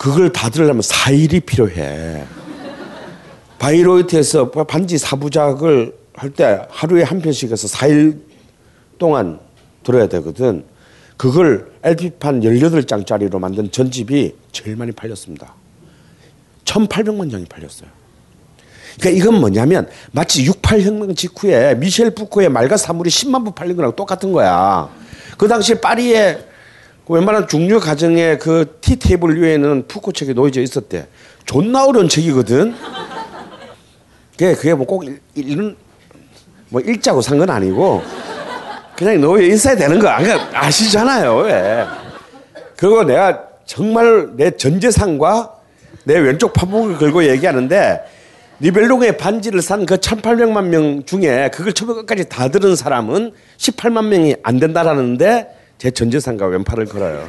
[0.00, 2.24] 그걸 다 들으려면 4일이 필요해.
[3.58, 8.18] 바이로이트에서 반지 사부작을 할 때 하루에 한 편씩 해서 4일
[8.98, 9.38] 동안
[9.84, 10.64] 들어야 되거든.
[11.18, 15.54] 그걸 LP판 18장짜리로 만든 전집이 제일 많이 팔렸습니다.
[16.64, 17.90] 1800만 장이 팔렸어요.
[18.98, 24.32] 그러니까 이건 뭐냐면 마치 68혁명 직후에 미셸 푸코의 말과 사물이 10만 부 팔린 거랑 똑같은
[24.32, 24.88] 거야.
[25.36, 26.49] 그 당시 파리에 그
[27.10, 31.06] 웬만한 중류 가정의 그 티 테이블 위에는 푸코 책이 놓여져 있었대.
[31.44, 32.74] 존나 어려운 책이거든.
[34.32, 35.04] 그게 그게 뭐꼭
[35.34, 35.76] 읽는
[36.68, 38.02] 뭐 읽자고 산 건 아니고
[38.96, 41.36] 그냥 놓여 있어야 되는 거 그러니까 아시잖아요.
[41.38, 41.84] 왜?
[42.76, 45.52] 그리고 내가 정말 내 전재산과
[46.04, 48.00] 내 왼쪽 파복을 걸고 얘기하는데
[48.60, 54.36] 리벨롱의 반지를 산 그 1800만 명 중에 그걸 처음에 끝까지 다 들은 사람은 18만 명이
[54.42, 57.26] 안 된다라는데 제 전재산과 왼팔을 걸어요.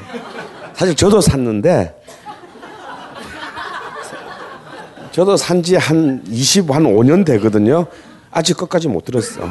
[0.75, 1.95] 사실 저도 샀는데
[5.13, 7.87] 저도 산 지 한 20, 한 5년 되거든요.
[8.29, 9.41] 아직 끝까지 못 들었어.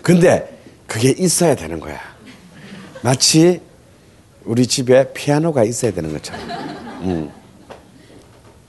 [0.00, 1.98] 근데 그게 있어야 되는 거야.
[3.02, 3.60] 마치
[4.44, 6.40] 우리 집에 피아노가 있어야 되는 것처럼.
[7.02, 7.30] 음.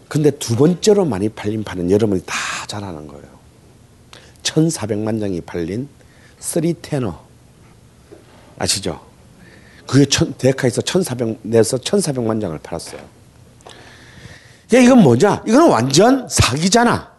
[0.08, 3.26] 근데 두 번째로 많이 팔린 판은 여러분이 다 잘 아는 거예요.
[4.42, 5.88] 1,400만 장이 팔린
[6.40, 7.25] Three Tenor.
[8.58, 9.00] 아시죠?
[9.88, 13.02] 그게 천, 데카에서 1,400, 내서 1,400만 장을 팔았어요.
[14.74, 15.44] 야, 이건 뭐냐?
[15.48, 17.12] 이건 완전 사기잖아.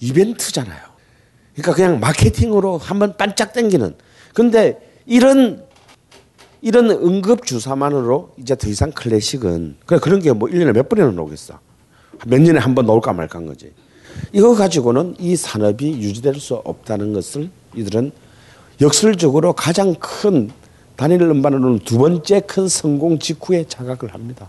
[0.00, 0.80] 이벤트잖아요.
[1.54, 3.94] 그러니까 그냥 마케팅으로 한번 반짝 당기는.
[4.34, 5.64] 근데 이런
[6.60, 11.58] 이런 응급 주사만으로 이제 더 이상 클래식은 그래 그런 게 뭐 1년에 몇 번이나 나오겠어.
[12.26, 13.72] 몇 년에 한 번 나올까 말까 한 거지.
[14.32, 18.10] 이거 가지고는 이 산업이 유지될 수 없다는 것을 이들은
[18.80, 20.50] 역설적으로 가장 큰
[20.96, 24.48] 단일 음반으로는 두 번째 큰 성공 직후에 자각을 합니다.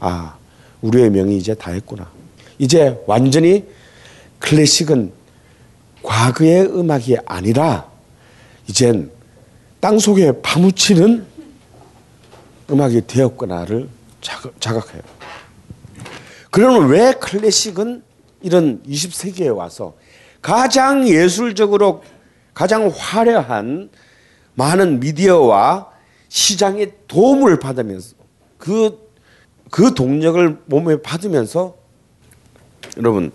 [0.00, 0.36] 아,
[0.82, 2.10] 우리의 명이 이제 다 했구나.
[2.58, 3.64] 이제 완전히
[4.38, 5.12] 클래식은
[6.02, 7.88] 과거의 음악이 아니라
[8.68, 9.10] 이젠
[9.80, 11.26] 땅 속에 파묻히는
[12.70, 13.88] 음악이 되었구나를
[14.20, 15.02] 자각, 자각해요.
[16.50, 18.02] 그러면 왜 클래식은
[18.42, 19.94] 이런 20세기에 와서
[20.40, 22.02] 가장 예술적으로
[22.56, 23.90] 가장 화려한
[24.54, 25.90] 많은 미디어와
[26.28, 28.16] 시장의 도움을 받으면서
[28.56, 28.98] 그,
[29.70, 31.76] 그 동력을 몸에 받으면서
[32.96, 33.30] 여러분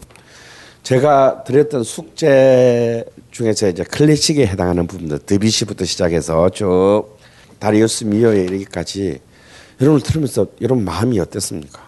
[0.82, 7.16] 제가 드렸던 숙제 중에서 이제 클래식에 해당하는 부분들 드비시부터 시작해서 쭉
[7.60, 9.20] 다리우스 미어에 이르기까지
[9.80, 11.80] 여러분을 들으면서 여러분 마음이 어땠습니까?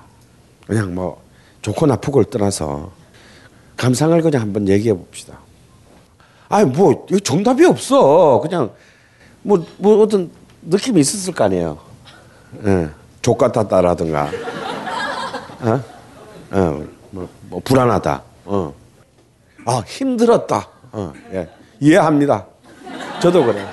[0.68, 1.24] 그냥 뭐
[1.64, 2.92] 좋고 나쁘고를 떠나서
[3.76, 5.43] 감상을 그냥 한번 얘기해 봅시다.
[6.54, 8.39] 아니 뭐 정답이 없어.
[8.39, 8.70] 그냥
[9.41, 10.30] 뭐, 뭐 어떤
[10.62, 11.80] 느낌이 있었을 거 아니에요.
[12.64, 12.89] 예.
[13.24, 14.30] 족 같았다라든가,
[15.62, 15.84] 어,
[16.51, 18.74] 어, 뭐, 뭐 불안하다, 어,
[19.66, 21.49] 아 힘들었다, 어, 예.
[21.80, 22.45] 이해합니다.
[23.20, 23.66] 저도 그래.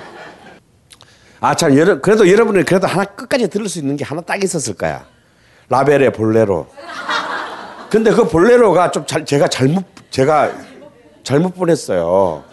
[1.39, 5.05] 아참 여러 그래도 여러분이 그래도 하나 끝까지 들을 수 있는 게 하나 딱 있었을 거야.
[5.69, 6.67] 라벨의 볼레로.
[7.91, 10.51] 근데 그 볼레로가 좀 잘, 제가 잘못 제가
[11.23, 12.50] 잘못 보냈어요.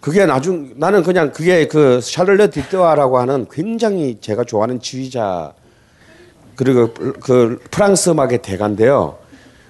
[0.00, 5.52] 그게 나중 나는 그냥 그게 그 샤를레 디뜨와라고 하는 굉장히 제가 좋아하는 지휘자
[6.54, 9.18] 그리고 그 프랑스 음악의 대가인데요.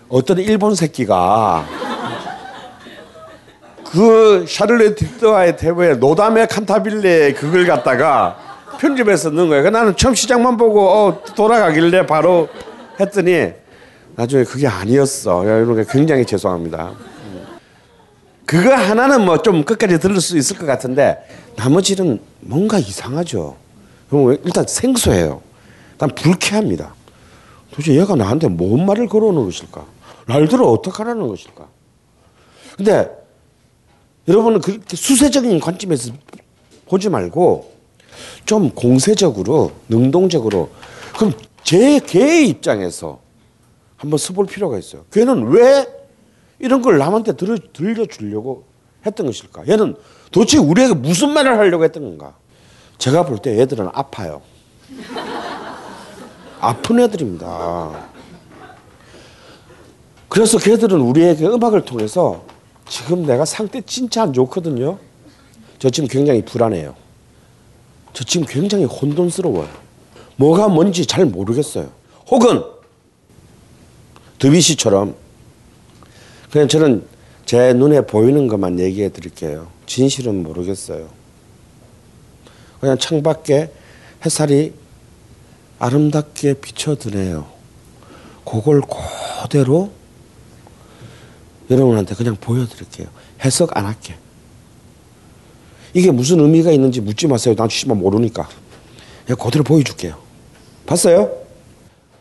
[0.08, 1.66] 어떤 일본 새끼가
[3.90, 8.36] 그 샤를레 디뜨와의 대부에 노담의 칸타빌레 그걸 갖다가
[8.78, 9.70] 편집해서 넣은 거예요.
[9.70, 12.48] 나는 처음 시작만 보고 어, 돌아가길래 바로
[13.00, 13.52] 했더니
[14.14, 15.44] 나중에 그게 아니었어.
[15.44, 16.92] 이런 게 굉장히 죄송합니다.
[18.48, 21.18] 그거 하나는 뭐 좀 끝까지 들을 수 있을 것 같은데
[21.56, 23.56] 나머지는 뭔가 이상하죠.
[24.44, 25.42] 일단 생소해요.
[25.92, 26.94] 일단 불쾌합니다.
[27.70, 29.84] 도대체 얘가 나한테 뭔 말을 걸어오는 것일까?
[30.26, 31.68] 날 들어 어떡하라는 것일까?
[32.78, 33.10] 근데
[34.26, 36.12] 여러분은 그렇게 수세적인 관점에서
[36.86, 37.70] 보지 말고
[38.46, 40.70] 좀 공세적으로 능동적으로
[41.18, 41.34] 그럼
[41.64, 43.20] 제 개의 입장에서
[43.96, 45.04] 한번 써볼 필요가 있어요.
[45.12, 45.86] 걔는 왜
[46.60, 48.64] 이런 걸 남한테 들려, 들려주려고
[49.06, 49.66] 했던 것일까?
[49.68, 49.96] 얘는
[50.30, 52.34] 도대체 우리에게 무슨 말을 하려고 했던 건가?
[52.98, 54.42] 제가 볼 때 얘들은 아파요.
[56.60, 58.08] 아픈 애들입니다.
[60.28, 62.42] 그래서 걔들은 우리에게 음악을 통해서
[62.88, 64.98] 지금 내가 상태 진짜 안 좋거든요.
[65.78, 66.94] 저 지금 굉장히 불안해요.
[68.12, 69.68] 저 지금 굉장히 혼돈스러워요.
[70.36, 71.90] 뭐가 뭔지 잘 모르겠어요.
[72.28, 72.62] 혹은
[74.38, 75.14] 드비시처럼
[76.50, 77.04] 그냥 저는
[77.44, 79.68] 제 눈에 보이는 것만 얘기해 드릴게요.
[79.86, 81.08] 진실은 모르겠어요.
[82.80, 83.72] 그냥 창밖에
[84.24, 84.72] 햇살이
[85.78, 87.46] 아름답게 비춰드네요.
[88.44, 88.82] 그걸
[89.42, 89.90] 그대로
[91.70, 93.08] 여러분한테 그냥 보여드릴게요.
[93.44, 94.16] 해석 안 할게.
[95.94, 97.54] 이게 무슨 의미가 있는지 묻지 마세요.
[97.54, 98.48] 난 씨발 모르니까.
[99.26, 100.16] 그냥 그대로 보여줄게요.
[100.86, 101.30] 봤어요?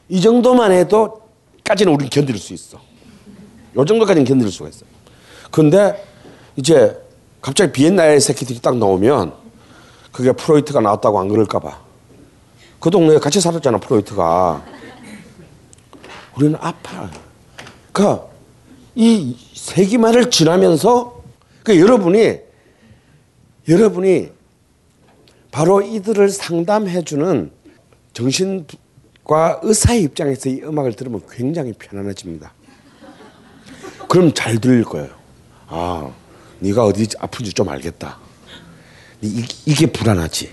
[0.09, 1.21] 이 정도만 해도
[1.63, 2.86] 까지는 우리는 견딜 수 있어.
[3.78, 4.89] 요 정도까지는 견딜 수가 있어요.
[5.51, 6.03] 근데
[6.55, 6.99] 이제
[7.41, 9.34] 갑자기 비엔나의 새끼들이 딱 나오면
[10.11, 11.80] 그게 프로이트가 나왔다고 안 그럴까봐.
[12.80, 14.65] 그 동네에 같이 살았잖아, 프로이트가.
[16.36, 17.09] 우리는 아파.
[17.91, 18.19] 그,
[18.95, 21.23] 이 세기말을 지나면서,
[21.63, 22.39] 그 여러분이,
[23.67, 24.30] 여러분이
[25.51, 27.51] 바로 이들을 상담해주는
[28.13, 32.53] 정신과 의사의 입장에서 이 음악을 들으면 굉장히 편안해집니다.
[34.08, 35.10] 그럼 잘 들릴 거예요.
[35.68, 36.12] 아,
[36.60, 38.18] 네가 어디 아픈지 좀 알겠다.
[39.22, 40.51] 이, 이게 불안하지.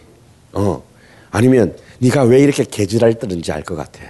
[0.55, 0.83] 어.
[1.31, 4.01] 아니면 네가 왜 이렇게 개질할 뜨는지 알 것 같아.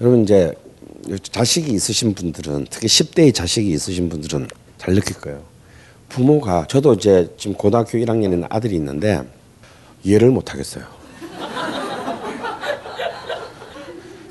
[0.00, 0.52] 여러분 이제
[1.32, 5.42] 자식이 있으신 분들은 특히 10대의 자식이 있으신 분들은 잘 느낄 거예요.
[6.08, 9.22] 부모가 저도 이제 지금 고등학교 1학년에 있는 아들이 있는데
[10.02, 10.84] 이해를 못 하겠어요.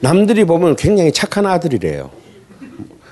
[0.01, 2.09] 남들이 보면 굉장히 착한 아들이래요.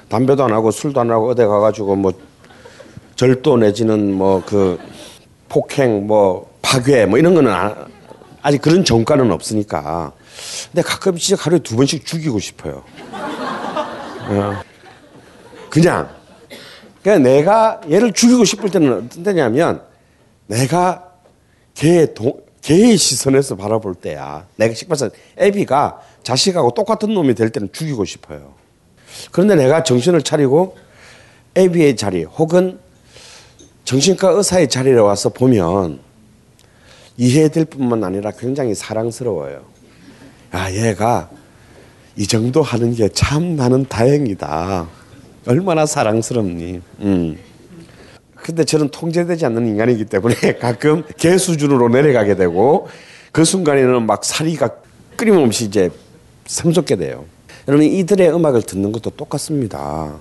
[0.09, 2.13] 담배도 안 하고 술도 안 하고 어디 가가지고 뭐
[3.15, 4.79] 절도 내지는 뭐 그
[5.49, 7.87] 폭행 뭐 파괴 뭐 이런 거는 아,
[8.41, 10.13] 아직 그런 정가는 없으니까.
[10.71, 12.83] 근데 가끔 진짜 하루에 두 번씩 죽이고 싶어요.
[14.29, 14.61] 어.
[15.69, 16.09] 그냥.
[17.01, 19.81] 그냥 내가 얘를 죽이고 싶을 때는 어떤 때냐면
[20.47, 21.05] 내가
[21.73, 24.45] 걔의 동, 걔의 시선에서 바라볼 때야.
[24.57, 28.53] 내가 식발사 애비가 자식하고 똑같은 놈이 될 때는 죽이고 싶어요.
[29.31, 30.77] 그런데 내가 정신을 차리고
[31.55, 32.79] 애비의 자리 혹은
[33.85, 35.99] 정신과 의사의 자리에 와서 보면
[37.17, 39.61] 이해될 뿐만 아니라 굉장히 사랑스러워요.
[40.51, 41.29] 아, 얘가
[42.15, 44.87] 이 정도 하는 게 참 나는 다행이다.
[45.47, 46.81] 얼마나 사랑스럽니.
[46.99, 47.37] 음.
[48.35, 52.87] 근데 저는 통제되지 않는 인간이기 때문에 가끔 개 수준으로 내려가게 되고
[53.31, 54.69] 그 순간에는 막 사리가
[55.15, 55.89] 끊임없이 이제
[56.45, 57.25] 샘솟게 돼요.
[57.67, 60.15] 여러분 이들의 음악을 듣는 것도 똑같습니다.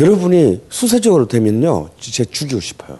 [0.00, 2.98] 여러분이 수세적으로 되면요, 제 죽이고 싶어요.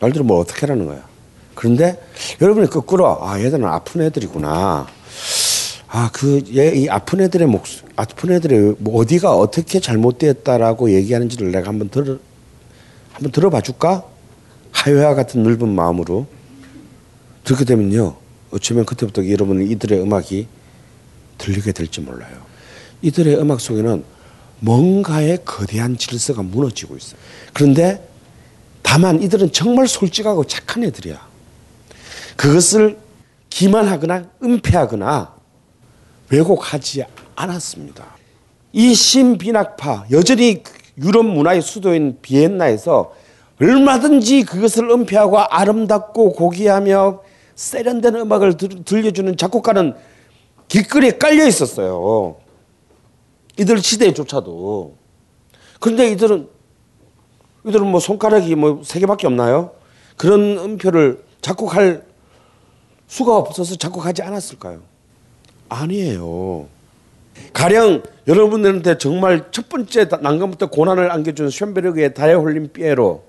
[0.00, 1.06] 날들은 뭐 어떻게 하라는 거야.
[1.54, 2.00] 그런데
[2.40, 4.86] 여러분이 거꾸로 아 얘들은 아픈 애들이구나.
[5.88, 7.64] 아그얘이 아픈 애들의 목
[7.96, 12.18] 아픈 애들의 뭐 어디가 어떻게 잘못되었다라고 얘기하는지를 내가 한번 들을
[13.12, 14.04] 한번 들어봐 줄까?
[14.72, 16.26] 하회와 같은 넓은 마음으로
[17.44, 18.16] 그렇게 되면요.
[18.50, 20.46] 어쩌면 그때부터 여러분은 이들의 음악이
[21.38, 22.42] 들리게 될지 몰라요.
[23.02, 24.04] 이들의 음악 속에는
[24.60, 27.18] 뭔가의 거대한 질서가 무너지고 있어요.
[27.52, 28.08] 그런데
[28.82, 31.20] 다만 이들은 정말 솔직하고 착한 애들이야.
[32.36, 32.98] 그것을
[33.50, 35.34] 기만하거나 은폐하거나
[36.30, 37.04] 왜곡하지
[37.34, 38.04] 않았습니다.
[38.72, 40.62] 이 신비낙파 여전히
[40.98, 43.14] 유럽 문화의 수도인 비엔나에서
[43.60, 47.20] 얼마든지 그것을 은폐하고 아름답고 고귀하며
[47.54, 49.94] 세련된 음악을 들, 들려주는 작곡가는
[50.72, 52.36] 길거리에 깔려 있었어요.
[53.58, 54.94] 이들 시대조차도.
[55.78, 56.48] 그런데 이들은
[57.66, 59.72] 이들은 뭐 손가락이 뭐 세 개밖에 없나요?
[60.16, 62.06] 그런 음표를 작곡할
[63.06, 64.80] 수가 없어서 작곡하지 않았을까요?
[65.68, 66.66] 아니에요.
[67.52, 73.24] 가령 여러분들한테 정말 첫 번째 난감부터 고난을 안겨준 쇤베르그의 달에 홀린 피에로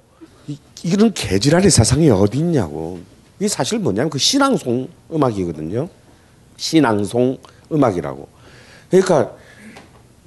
[0.47, 2.99] 이, 이런 개지랄의 사상이 어디 있냐고.
[3.37, 5.89] 이게 사실 뭐냐면 그 신앙송 음악이거든요.
[6.57, 7.37] 신앙송
[7.71, 8.27] 음악이라고.
[8.89, 9.31] 그러니까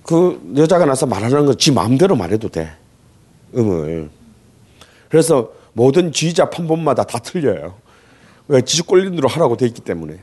[0.03, 2.71] 그 여자가 나서 말하는 건 지 마음대로 말해도 돼.
[3.57, 4.09] 음을.
[5.09, 7.75] 그래서 모든 지휘자 판본마다 다 틀려요.
[8.49, 10.19] 왜 지식 꼴린 대로 하라고 돼 있기 때문에.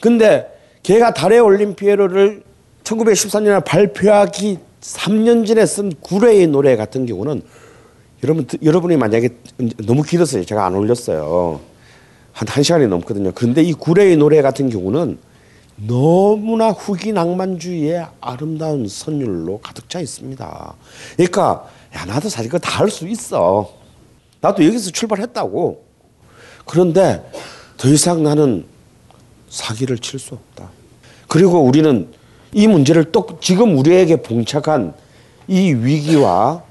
[0.00, 0.46] 근데
[0.82, 2.42] 걔가 달에 올린 피에로를
[2.84, 7.42] 1914년에 발표하기 3년 전에 쓴 구레의 노래 같은 경우는
[8.24, 9.28] 여러분 여러분이 만약에
[9.86, 10.44] 너무 길었어요.
[10.44, 11.60] 제가 안 올렸어요.
[12.32, 13.32] 한 1시간이 넘거든요.
[13.34, 15.18] 그런데 이 구레의 노래 같은 경우는
[15.76, 20.74] 너무나 후기 낭만주의의 아름다운 선율로 가득 차 있습니다.
[21.16, 23.70] 그러니까 야 나도 사실 그거 다 할 수 있어.
[24.40, 25.84] 나도 여기서 출발했다고.
[26.66, 27.28] 그런데
[27.76, 28.64] 더 이상 나는
[29.48, 30.70] 사기를 칠 수 없다.
[31.28, 32.08] 그리고 우리는
[32.52, 34.94] 이 문제를 또 지금 우리에게 봉착한
[35.48, 36.62] 이 위기와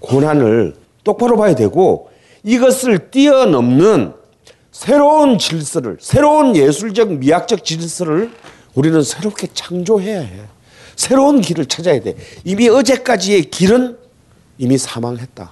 [0.00, 2.10] 고난을 똑바로 봐야 되고
[2.44, 4.14] 이것을 뛰어넘는
[4.78, 8.30] 새로운 질서를 새로운 예술적 미학적 질서를
[8.76, 10.42] 우리는 새롭게 창조해야 해.
[10.94, 12.16] 새로운 길을 찾아야 돼.
[12.44, 13.98] 이미 어제까지의 길은
[14.56, 15.50] 이미 사망했다.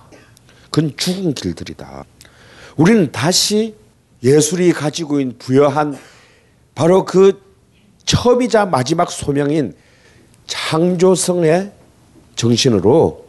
[0.71, 2.05] 그건 죽은 길들이다.
[2.77, 3.75] 우리는 다시
[4.23, 5.99] 예술이 가지고 있는 부여한
[6.77, 7.43] 바로 그
[8.05, 9.75] 처음이자 마지막 소명인
[10.47, 11.73] 창조성의
[12.37, 13.27] 정신으로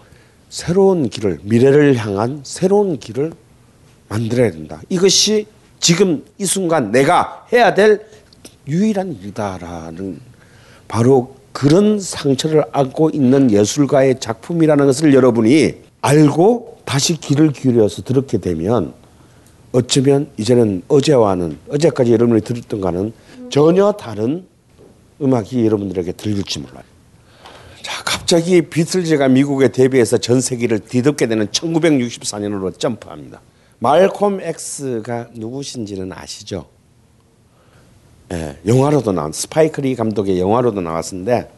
[0.50, 3.34] 새로운 길을 미래를 향한 새로운 길을
[4.10, 4.80] 만들어야 된다.
[4.90, 5.48] 이것이
[5.80, 8.06] 지금 이 순간 내가 해야 될
[8.68, 10.20] 유일한 일이다라는
[10.88, 18.94] 바로 그런 상처를 안고 있는 예술가의 작품이라는 것을 여러분이 알고 다시 귀를 기울여서 들었게 되면
[19.72, 23.14] 어쩌면 이제는 어제와는 어제까지 여러분이 들었던 거는
[23.50, 24.46] 전혀 다른
[25.22, 26.84] 음악이 여러분들에게 들릴지 몰라요.
[27.82, 33.42] 자, 갑자기 비틀즈가 미국에 데뷔해서 전 세계를 뒤덮게 되는 1964년으로 점프합니다.
[33.80, 36.66] 말콤 X가 누구신지는 아시죠?
[38.34, 41.50] 예, 영화로도 나온 스파이크리 감독의 영화로도 나왔는데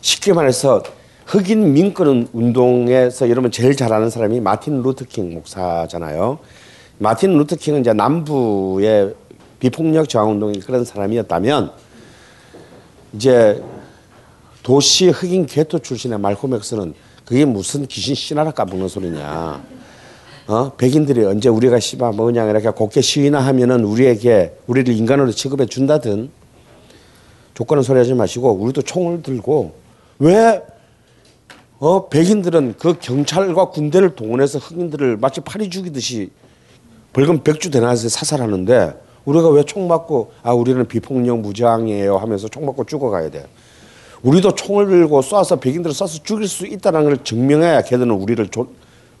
[0.00, 0.82] 쉽게 말해서
[1.26, 6.38] 흑인 민권 운동에서 여러분 제일 잘 아는 사람이 마틴 루터 킹 목사잖아요.
[6.98, 9.14] 마틴 루터킹은 이제 남부의
[9.58, 11.72] 비폭력 저항 운동이 그런 사람이었다면
[13.14, 13.62] 이제
[14.62, 19.62] 도시 흑인 개토 출신의 말콤 엑스는 그게 무슨 귀신 씨나라 까먹는 소리냐.
[20.46, 20.72] 어?
[20.76, 26.30] 백인들이 언제 우리가 씨바 뭐냐 이렇게 곱게 시위나 하면은 우리에게 우리를 인간으로 취급해 준다든
[27.54, 29.72] 조건은 소리 하지 마시고 우리도 총을 들고
[30.18, 30.62] 왜
[31.78, 36.30] 어, 백인들은 그 경찰과 군대를 동원해서 흑인들을 마치 파리 죽이듯이
[37.12, 42.84] 벌건 백주 대낮에 사살하는데 우리가 왜 총 맞고 아 우리는 비폭력 무장이에요 하면서 총 맞고
[42.84, 43.46] 죽어가야 돼.
[44.22, 48.66] 우리도 총을 들고 쏴서 백인들을 쏴서 죽일 수 있다는 걸 증명해야 걔들은 우리를 조,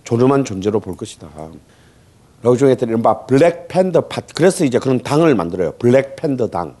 [0.04, 1.28] 조름한 존재로 볼 것이다.
[2.42, 4.34] 라고 정했더니 이른바 Black Panther Party.
[4.34, 5.72] 그래서 이제 그런 당을 만들어요.
[5.78, 6.76] Black Panther 당.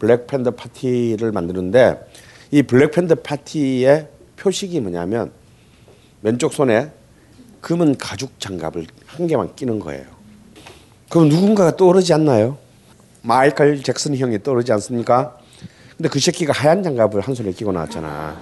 [0.00, 2.00] Black Panther Party를 만드는데
[2.50, 5.30] 이 Black Panther Party의 표식이 뭐냐면
[6.22, 6.90] 왼쪽 손에
[7.60, 10.04] 금은 가죽 장갑을 한 개만 끼는 거예요.
[11.08, 12.58] 그럼 누군가가 떠오르지 않나요?
[13.22, 15.36] 마이클 잭슨 형이 떠오르지 않습니까?
[15.96, 18.40] 근데 그 새끼가 하얀 장갑을 한 손에 끼고 나왔잖아.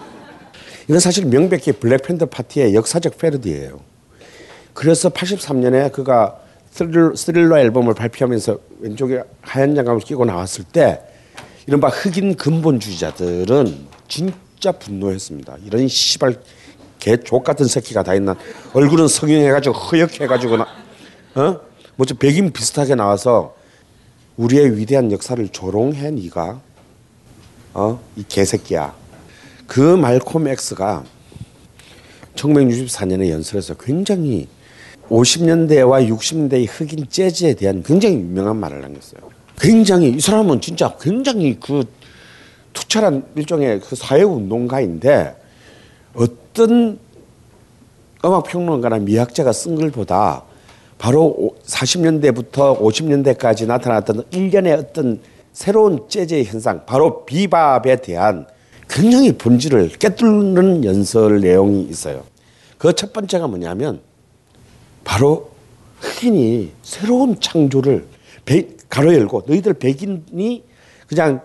[0.84, 3.80] 이건 사실 명백히 블랙팬더 파티의 역사적 패러디예요.
[4.78, 6.38] 그래서 83년에 그가
[6.70, 11.02] 스릴러 앨범을 발표하면서 왼쪽에 하얀 장갑을 끼고 나왔을 때
[11.66, 15.56] 이른바 흑인 근본주의자들은 진짜 분노했습니다.
[15.64, 16.40] 이런 시발
[17.00, 18.36] 개족 같은 새끼가 다 있나
[18.72, 20.68] 얼굴은 성형해가지고 허옇해가지고 나
[21.34, 21.60] 어?
[21.96, 23.56] 뭐좀 백인 비슷하게 나와서
[24.36, 26.60] 우리의 위대한 역사를 조롱해 니가
[27.74, 28.00] 어?
[28.14, 28.94] 이 개새끼야.
[29.66, 31.02] 그 말콤 X가
[32.36, 34.46] 1964년에 연설에서 굉장히
[35.10, 39.20] 50년대와 60년대의 흑인 재즈에 대한 굉장히 유명한 말을 남겼어요.
[39.58, 41.84] 굉장히 이 사람은 진짜 굉장히 그
[42.72, 45.36] 투철한 일종의 그 사회 운동가인데
[46.14, 46.98] 어떤
[48.24, 50.44] 음악 평론가나 미학자가 쓴 글보다
[50.98, 55.20] 바로 40년대부터 50년대까지 나타났던 일련의 어떤
[55.52, 58.46] 새로운 재즈의 현상, 바로 비밥에 대한
[58.88, 62.22] 굉장히 본질을 깨뚫는 연설 내용이 있어요.
[62.78, 64.00] 그 첫 번째가 뭐냐면
[65.08, 65.48] 바로
[66.00, 68.06] 흑인이 새로운 창조를
[68.90, 70.64] 가로 열고 너희들 백인이
[71.06, 71.40] 그냥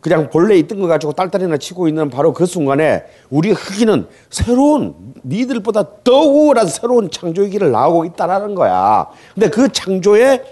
[0.00, 4.94] 그냥 본래 있던 거 가지고 딸딸이나 치고 있는 바로 그 순간에 우리 흑인은 새로운
[5.24, 9.08] 니들보다 더 우월한 새로운 창조의 길을 나오고 있다라는 거야.
[9.34, 10.44] 근데 그 창조의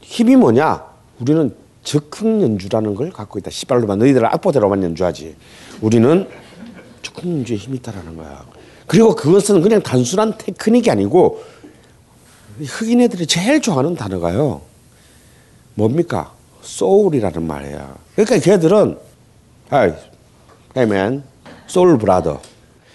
[0.00, 0.82] 힘이 뭐냐?
[1.20, 1.54] 우리는
[1.84, 3.50] 적흥 연주라는 걸 갖고 있다.
[3.50, 5.36] 시발로만 너희들은 악보대로만 연주하지.
[5.82, 6.26] 우리는
[7.02, 8.44] 적흥 연주의 힘이 있다라는 거야.
[8.86, 11.42] 그리고 그것은 그냥 단순한 테크닉이 아니고
[12.60, 14.60] 흑인 애들이 제일 좋아하는 단어가요.
[15.74, 16.32] 뭡니까?
[16.62, 17.94] soul이라는 말이야.
[18.14, 18.98] 그러니까 걔들은
[19.70, 19.92] 아이,
[20.76, 21.24] hey man,
[21.66, 22.40] soul brother.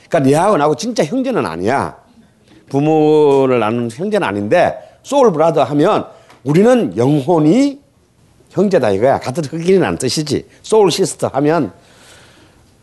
[0.08, 1.98] 그러니까 니하고 나하고 진짜 형제는 아니야.
[2.70, 6.06] 부모를 나눈 형제는 아닌데 soul brother 하면
[6.44, 7.80] 우리는 영혼이
[8.52, 9.20] 형제다 이거야.
[9.20, 10.48] 같은 흑인이라는 뜻이지.
[10.62, 11.74] soul sister 하면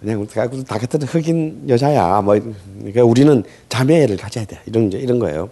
[0.00, 0.26] 그냥
[0.66, 2.20] 다 같은 흑인 여자야.
[2.22, 2.38] 뭐
[2.78, 4.60] 그러니까 우리는 자매를 가져야 돼.
[4.66, 5.48] 이런 이런 거예요.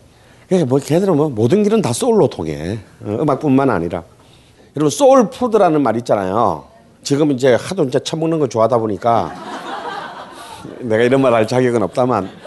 [0.49, 2.79] 그러니까 뭐 걔들은 뭐 모든 길은 다 soul로 통해.
[3.03, 4.03] 어, 음악뿐만 아니라.
[4.77, 6.65] 여러분 soul food라는 말 있잖아요.
[7.03, 9.33] 지금 이제 하도 이제 처먹는 거 좋아하다 보니까
[10.81, 12.31] 내가 이런 말 할 자격은 없다만.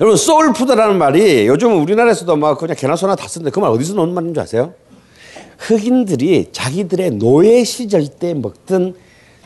[0.00, 3.94] 여러분 soul food라는 말이 요즘 우리나라에서도 막 그냥 개나 소나 다 쓰는데 그 말 어디서
[3.94, 4.74] 나온 말인 줄 아세요?
[5.58, 8.94] 흑인들이 자기들의 노예 시절 때 먹던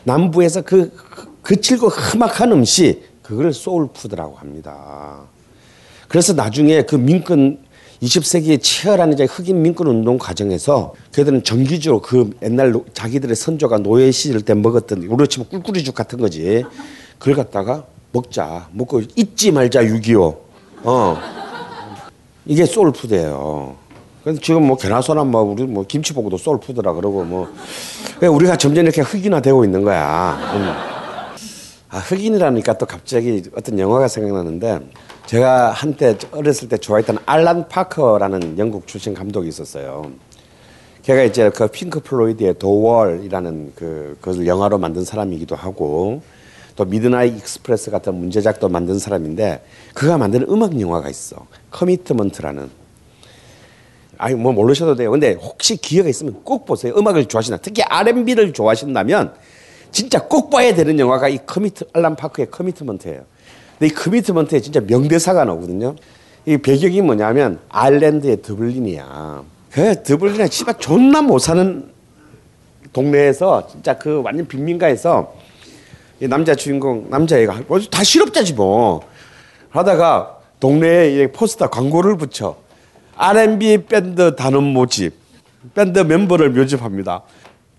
[0.03, 0.91] 남부에서 그
[1.43, 5.21] 거칠고 험악한 음식 그걸 soul food라고 합니다.
[6.07, 7.59] 그래서 나중에 그 민권
[8.01, 14.41] 20세기의 치열한 이제 흑인 민권 운동 과정에서 그들은 정기적으로 그 옛날 자기들의 선조가 노예 시절
[14.41, 16.65] 때 먹었던 우리로 치면 꿀꿀이죽 같은 거지.
[17.19, 18.69] 그걸 갖다가 먹자.
[18.71, 20.37] 먹고 잊지 말자 6.25.
[20.83, 21.17] 어.
[22.45, 23.80] 이게 soul food예요.
[24.23, 27.47] 그래서 지금 뭐 개나 소나 뭐 우리 뭐 김치볶음도 soul food라 그러고 뭐
[28.21, 30.37] 우리가 점점 이렇게 흑인화되고 있는 거야.
[30.55, 30.91] 음.
[31.93, 34.79] 아, 흑인이라니까 또 갑자기 어떤 영화가 생각나는데
[35.25, 40.11] 제가 한때 어렸을 때 좋아했던 알란 파커라는 영국 출신 감독이 있었어요.
[41.01, 46.21] 걔가 이제 그 핑크 플로이드의 The Wall이라는 그 그것을 영화로 만든 사람이기도 하고
[46.75, 51.47] 또 Midnight Express 같은 문제작도 만든 사람인데 그가 만드는 음악 영화가 있어.
[51.71, 52.80] Commitment라는.
[54.21, 55.09] 아니 뭐 모르셔도 돼요.
[55.09, 56.93] 근데 혹시 기회가 있으면 꼭 보세요.
[56.95, 59.33] 음악을 좋아하시나 특히 R&B를 좋아하신다면
[59.91, 63.23] 진짜 꼭 봐야 되는 영화가 이 Commit 알란 파커의 Commitment예요.
[63.79, 65.95] 근데 이 Commitment에 진짜 명대사가 나오거든요.
[66.45, 69.43] 이 배경이 뭐냐면 아일랜드의 더블린이야.
[69.71, 71.89] 그 더블린에 씨발 존나 못 사는
[72.93, 75.33] 동네에서 진짜 그 완전 빈민가에서
[76.19, 79.01] 이 남자 주인공 남자애가 다 실업자지 뭐
[79.69, 82.60] 하다가 동네에 포스터 광고를 붙여
[83.21, 85.13] R&B 밴드 단원 모집
[85.75, 87.21] 밴드 멤버를 모집합니다.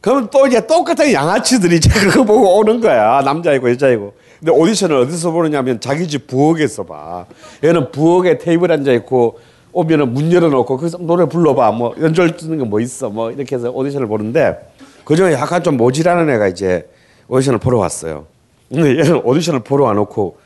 [0.01, 4.15] 그러면 또 이제 똑같은 양아치들이 그거 보고 오는 거야 남자이고 여자이고.
[4.39, 7.27] 근데 오디션을 어디서 보느냐면 자기 집 부엌에서 봐.
[7.65, 9.41] 얘는 부엌에 테이블 앉아 있고
[9.73, 11.73] 오면은 문 열어놓고 거기서 노래 불러봐.
[11.73, 13.11] 뭐수 있는 거뭐 있어.
[13.11, 14.71] 뭐 이렇게 해서 오디션을 보는데
[15.05, 16.89] 그 중에 약간 좀 모질하는 애가 이제
[17.27, 18.27] 오디션을 보러 왔어요.
[18.69, 20.37] 근데 얘는 오디션을 보러 와놓고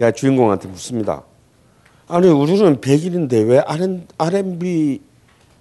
[0.00, 1.22] 야 주인공한테 묻습니다.
[2.08, 3.62] 아니 우리는 백일인데 왜
[4.18, 5.00] R&B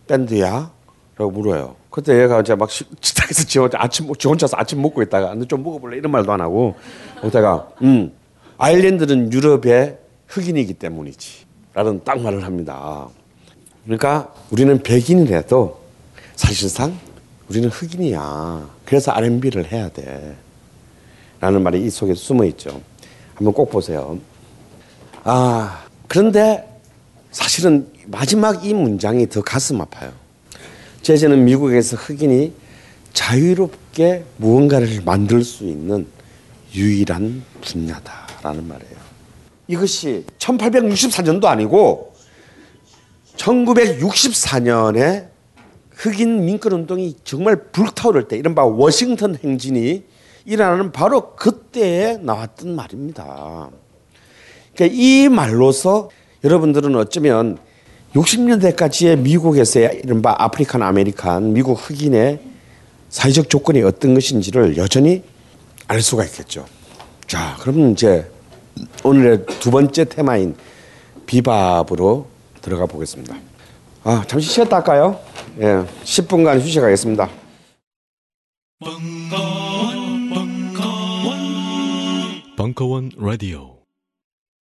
[0.07, 0.71] 밴드야?
[1.15, 1.75] 라고 물어요.
[1.89, 5.97] 그때 얘가 이제 막 식탁에서 지 혼자 아침 지 혼자서 아침 먹고 있다가 너좀 먹어볼래
[5.97, 6.75] 이런 말도 안 하고
[7.21, 8.11] 그때가 음
[8.57, 13.07] 아일랜드는 유럽의 흑인이기 때문이지 라는 딱 말을 합니다.
[13.85, 15.79] 그러니까 우리는 백인이라도
[16.35, 16.97] 사실상
[17.49, 18.69] 우리는 흑인이야.
[18.85, 20.35] 그래서 R&B를 해야 돼.
[21.39, 22.81] 라는 말이 이 속에 숨어 있죠.
[23.35, 24.17] 한번 꼭 보세요.
[25.23, 25.82] 아,
[26.14, 26.64] 그런데
[27.31, 30.11] 사실은 마지막 이 문장이 더 가슴 아파요.
[31.02, 32.53] 재즈는 미국에서 흑인이
[33.14, 36.06] 자유롭게 무언가를 만들 수 있는
[36.76, 38.95] 유일한 분야다라는 말이에요.
[39.68, 42.14] 이것이 1864년도 아니고
[43.35, 45.30] 1964년에
[45.90, 50.03] 흑인 민권 운동이 정말 불타오를 때 이른바 워싱턴 행진이
[50.45, 53.72] 일어나는 바로 그때에 나왔던 말입니다.
[54.75, 56.09] 그러니까 이 말로서
[56.43, 57.57] 여러분들은 어쩌면
[58.13, 62.39] 60년대까지의 미국에서의 이른바 African American 미국 흑인의
[63.09, 65.23] 사회적 조건이 어떤 것인지를 여전히
[65.87, 66.65] 알 수가 있겠죠.
[67.27, 68.29] 자, 그러면 이제
[69.03, 70.55] 오늘의 두 번째 테마인
[71.25, 72.27] 비밥으로
[72.61, 73.35] 들어가 보겠습니다.
[74.03, 75.19] 아, 잠시 쉬었다 할까요?
[75.59, 77.29] 예, 10분간 휴식하겠습니다.
[82.57, 83.72] 벙커원 라디오